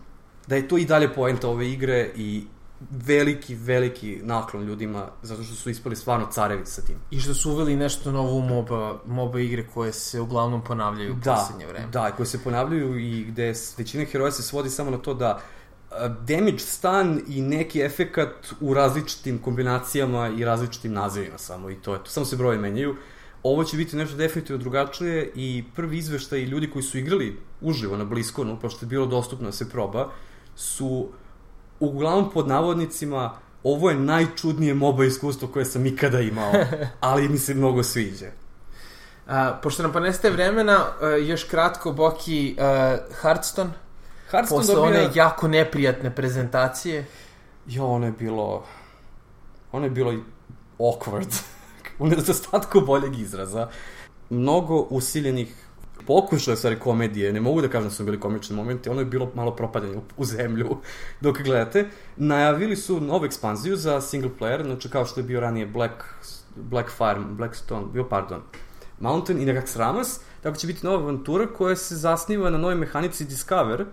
[0.46, 2.44] Da je to i dalje poenta ove igre i
[2.90, 6.96] veliki, veliki naklon ljudima, zato što su ispali stvarno carevi sa tim.
[7.10, 11.16] I što su uveli nešto novo u MOBA, MOBA igre koje se uglavnom ponavljaju u
[11.16, 11.86] Da, poslednje vreme.
[11.86, 15.40] da, koje se ponavljaju i gde većina heroja se svodi samo na to da
[16.20, 22.04] damage stan i neki efekat u različitim kombinacijama i različitim nazivima samo i to je
[22.04, 22.10] to.
[22.10, 22.96] Samo se broje menjaju.
[23.42, 28.04] Ovo će biti nešto definitivno drugačije i prvi izveštaj ljudi koji su igrali uživo na
[28.04, 30.08] Bliskonu, pošto je bilo dostupno da se proba,
[30.56, 31.08] su
[31.80, 36.52] uglavnom pod navodnicima ovo je najčudnije MOBA iskustvo koje sam ikada imao,
[37.00, 38.26] ali mi se mnogo sviđa.
[39.26, 43.70] A, pošto nam pa nestaje vremena, a, još kratko, Boki, a, Hearthstone,
[44.30, 45.00] Hearthstone posle dobija...
[45.00, 47.06] one jako neprijatne prezentacije.
[47.66, 48.64] Jo, ono je bilo...
[49.72, 50.14] Ono je bilo
[50.78, 51.40] awkward.
[51.98, 53.68] u nedostatku boljeg izraza.
[54.30, 55.65] Mnogo usiljenih
[56.06, 59.30] pokušaja, stvari, komedije, ne mogu da kažem da su bili komični momenti, ono je bilo
[59.34, 60.76] malo propadanje u, zemlju
[61.20, 61.88] dok gledate.
[62.16, 65.94] Najavili su novu ekspanziju za single player, znači kao što je bio ranije Black,
[66.56, 68.42] Black Fire, Blackstone, bio pardon,
[69.00, 73.24] Mountain i nekak Sramas, tako će biti nova avantura koja se zasniva na novoj mehanici
[73.24, 73.84] Discover,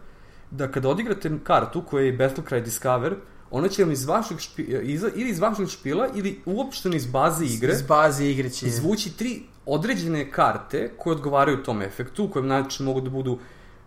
[0.52, 3.16] da kada odigrate kartu koja je Battlecry Discover,
[3.52, 7.46] ona će vam iz vašeg špi, iz, ili iz vašeg špila ili uopšteno iz baze
[7.46, 8.68] igre Iz baze igre će...
[8.68, 13.40] izvući tri određene karte koje odgovaraju tom efektu, koje znači mogu da budu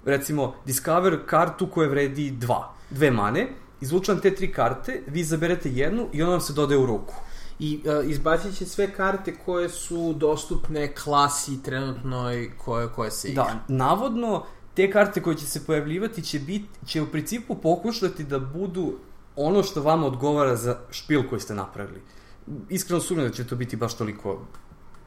[0.05, 3.49] recimo Discover kartu koja vredi dva, dve mane,
[3.81, 7.15] izvuču vam te tri karte, vi izaberete jednu i ona vam se dodaje u ruku.
[7.59, 13.45] I uh, izbacit će sve karte koje su dostupne klasi trenutnoj koje, koje se igra.
[13.45, 18.39] Da, navodno te karte koje će se pojavljivati će, biti, će u principu pokušati da
[18.39, 18.95] budu
[19.37, 22.01] ono što vama odgovara za špil koji ste napravili.
[22.69, 24.41] Iskreno sumnjam da će to biti baš toliko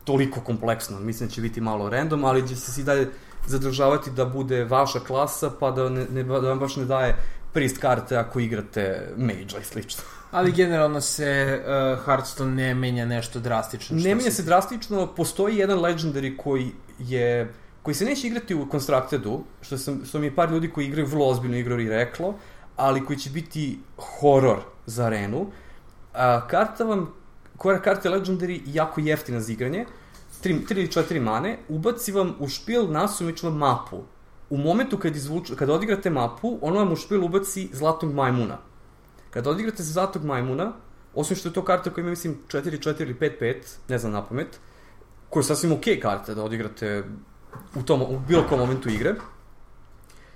[0.10, 1.00] toliko kompleksno.
[1.00, 3.10] Mislim da će biti malo random, ali će se i dalje
[3.48, 7.16] zadržavati da bude vaša klasa, pa da, ne, ne, da vam baš ne daje
[7.54, 10.04] prist karte ako igrate mage i slično.
[10.32, 13.98] Ali generalno se uh, Hearthstone ne menja nešto drastično.
[13.98, 19.44] Ne menja se drastično, postoji jedan legendary koji je koji se neće igrati u Constructedu,
[19.62, 22.34] što, sam, što mi je par ljudi koji igraju vrlo ozbiljno igru i reklo,
[22.76, 25.48] ali koji će biti horor za arenu.
[26.14, 27.08] A, karta vam,
[27.58, 29.86] koja karta je Legendary jako jeftina za igranje,
[30.44, 34.04] 3, 3 ili 4 mane, ubaci vam u špil nasumično mapu.
[34.50, 38.58] U momentu kad, izvuču, kad odigrate mapu, ono vam u špil ubaci zlatnog majmuna.
[39.30, 40.74] Kad odigrate za zlatnog majmuna,
[41.14, 43.56] osim što je to karta koja ima, mislim, 4-4 ili 5-5,
[43.88, 44.60] ne znam na pamet,
[45.30, 47.04] koja je sasvim okej okay karta da odigrate
[47.76, 49.16] u, tom, u bilo kom momentu igre,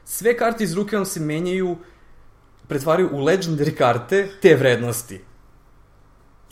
[0.06, 1.78] sve karte iz ruke vam se menjaju,
[2.68, 5.22] pretvaraju u legendary karte te vrednosti.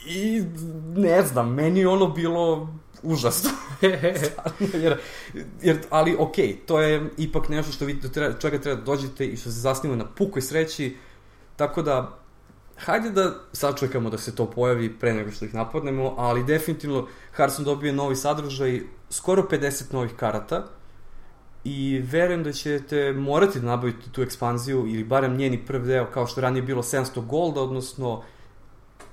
[0.05, 0.43] I
[0.95, 2.69] ne znam, meni ono bilo
[3.03, 3.49] užasno.
[4.25, 4.97] Stvarno, jer,
[5.61, 9.25] jer, ali okay, to je ipak nešto što vi do treba, čega treba da dođete
[9.25, 10.97] i što se zasniva na pukoj sreći,
[11.55, 12.17] tako da
[12.77, 17.65] hajde da sačekamo da se to pojavi pre nego što ih napadnemo, ali definitivno Hearthstone
[17.65, 20.67] dobije novi sadržaj, skoro 50 novih karata,
[21.63, 26.27] i verujem da ćete morati da nabavite tu ekspanziju ili barem njeni prvi deo kao
[26.27, 28.23] što ranije bilo 700 golda, odnosno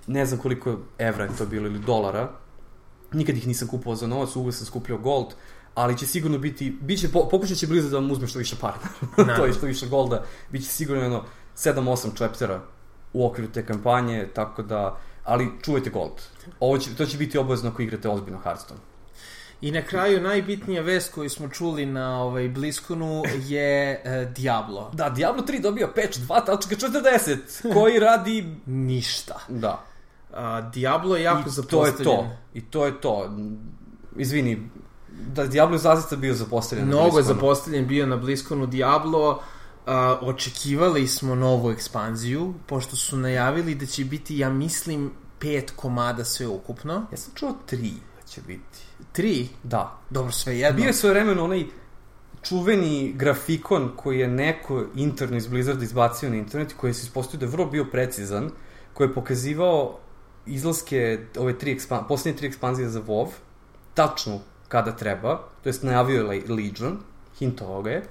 [0.06, 2.28] ne znam koliko evra je to bilo ili dolara.
[3.12, 5.26] Nikad ih nisam kupovao za novac, uvek sam skupljao gold,
[5.74, 8.78] ali će sigurno biti, biće, pokušat će blizu da vam uzme što više para,
[9.36, 11.24] to je što više golda, bit će sigurno jedno
[11.56, 12.60] 7-8 chaptera
[13.12, 16.22] u okviru te kampanje, tako da, ali čuvajte gold.
[16.60, 18.80] Ovo će, to će biti obavezno ako igrate ozbiljno Hearthstone.
[19.60, 24.90] I na kraju najbitnija vest koju smo čuli na ovaj Bliskonu je uh, Diablo.
[24.94, 29.40] Da, Diablo 3 dobio patch 2.40 koji radi ništa.
[29.48, 29.84] Da.
[30.30, 32.04] Uh, Diablo je jako I zapostavljen.
[32.04, 32.26] to je to.
[32.54, 33.30] I to je to.
[34.16, 34.68] Izvini,
[35.34, 39.30] da Diablo je zaista bio zapostavljen Mnogo je zapostavljen bio na Bliskonu Diablo.
[39.30, 46.24] Uh, očekivali smo novu ekspanziju, pošto su najavili da će biti, ja mislim, pet komada
[46.24, 47.06] sve ukupno.
[47.10, 48.78] Ja sam čuo tri da će biti.
[49.12, 49.48] Tri?
[49.62, 49.98] Da.
[50.10, 50.76] Dobro, sve jedno.
[50.76, 51.64] Bio je svoje vremeno onaj
[52.42, 57.46] čuveni grafikon koji je neko interno iz Blizzarda izbacio na internet koji se ispostavio da
[57.46, 58.50] je vrlo bio precizan,
[58.94, 59.98] koji je pokazivao
[60.48, 63.28] izlaske ove tri ekspan, poslednje tri ekspanzije za WoW,
[63.94, 66.98] tačno kada treba, to jest najavio je Legion,
[67.38, 68.02] hint ovoga je,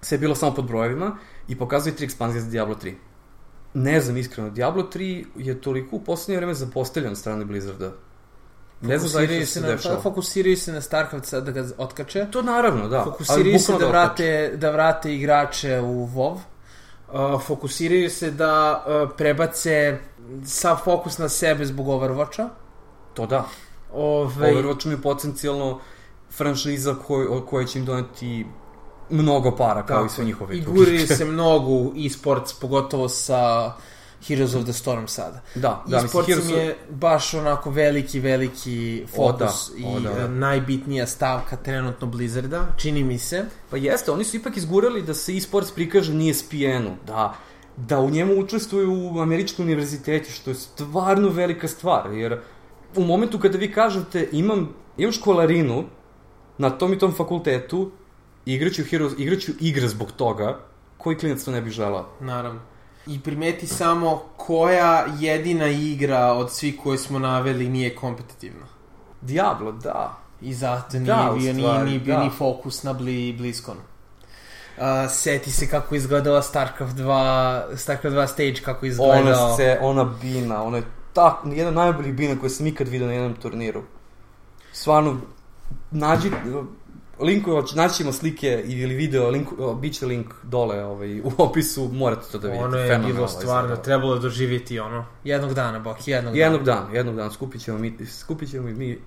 [0.00, 1.16] sve je bilo samo pod brojevima
[1.48, 2.94] i pokazuje tri ekspanzije za Diablo 3.
[3.74, 7.92] Ne znam iskreno, Diablo 3 je toliko u poslednje vreme zapostavljen od strane Blizzarda.
[8.80, 10.00] Ne znam zaista se, se dešava.
[10.00, 12.26] Fokusiraju se na Starcraft da ga otkače.
[12.30, 13.04] To naravno, da.
[13.04, 16.38] Fokusiraju se da, da vrate, da vrate igrače u WoW.
[17.12, 19.98] Uh, fokusiraju se da uh, prebace
[20.44, 22.48] sav fokus na sebe zbog Overwatcha.
[23.14, 23.44] To da.
[23.92, 24.52] Ove...
[24.52, 25.80] Overwatch mi je potencijalno
[26.30, 28.46] franšiza koj, koja će im doneti
[29.10, 30.06] mnogo para, kao Tako.
[30.06, 30.56] i sve njihove.
[30.56, 33.72] I guri se mnogo e-sports, pogotovo sa
[34.26, 35.40] Heroes of the Storm sada.
[35.54, 35.96] Da, da.
[35.96, 36.50] E-sports Heroes...
[36.50, 40.26] je baš onako veliki, veliki fokus o, da, o, da, da.
[40.26, 43.44] i najbitnija stavka trenutno Blizzarda, čini mi se.
[43.70, 47.34] Pa jeste, oni su ipak izgurali da se e-sports prikaže nije ESPN-u, da
[47.76, 52.40] da u njemu učestvuju u američkom univerziteti, što je stvarno velika stvar, jer
[52.96, 55.84] u momentu kada vi kažete imam, imam školarinu
[56.58, 57.90] na tom i tom fakultetu,
[58.46, 60.58] igraću, Heroes, igraću igre zbog toga,
[60.98, 62.06] koji klinac to ne bi želao?
[62.20, 62.60] Naravno.
[63.06, 68.66] I primeti samo koja jedina igra od svih koje smo naveli nije kompetitivna.
[69.20, 70.18] Diablo, da.
[70.40, 72.24] I zato nije da, bio, nije, nije bio da.
[72.24, 73.76] ni fokus na bli, Blizzcon.
[74.76, 79.20] Uh, seti se kako izgledala StarCraft 2, StarCraft 2 stage, kako izgledao.
[79.20, 83.06] Ona se, ona bina, ona je tak, jedna od najboljih bina koje sam ikad vidio
[83.06, 83.82] na jednom turniru.
[84.72, 85.20] Stvarno,
[85.90, 86.30] nađi,
[87.20, 89.48] linku, naći ćemo slike ili video, link,
[89.80, 92.64] bit će link dole ovaj, u opisu, morate to da vidite.
[92.64, 96.80] Ono je Fenomenal, bilo stvarno, ovaj, trebalo doživjeti ono, jednog dana, Bok, jednog, jednog dana.
[96.80, 98.98] Jednog jednog dana, skupit ćemo mi, skupit ćemo mi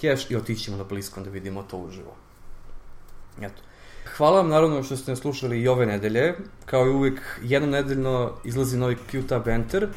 [0.00, 2.14] keš i otići ćemo na Bliskom da vidimo to uživo.
[3.40, 3.62] Eto.
[4.16, 6.34] Hvala vam naravno što ste nas slušali i ove nedelje.
[6.66, 9.88] Kao i uvijek, jednom nedeljno izlazi novi Q-Tab.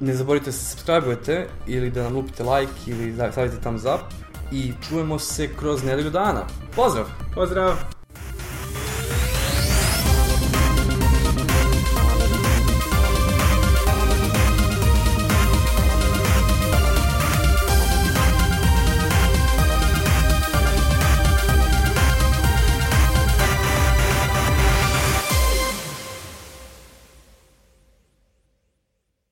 [0.00, 4.00] Ne zaboravite da se subscribe ili da nam lupite like ili da stavite thumbs up
[4.52, 6.46] i čujemo se kroz nedelju dana.
[6.76, 7.06] Pozdrav!
[7.34, 8.01] Pozdrav!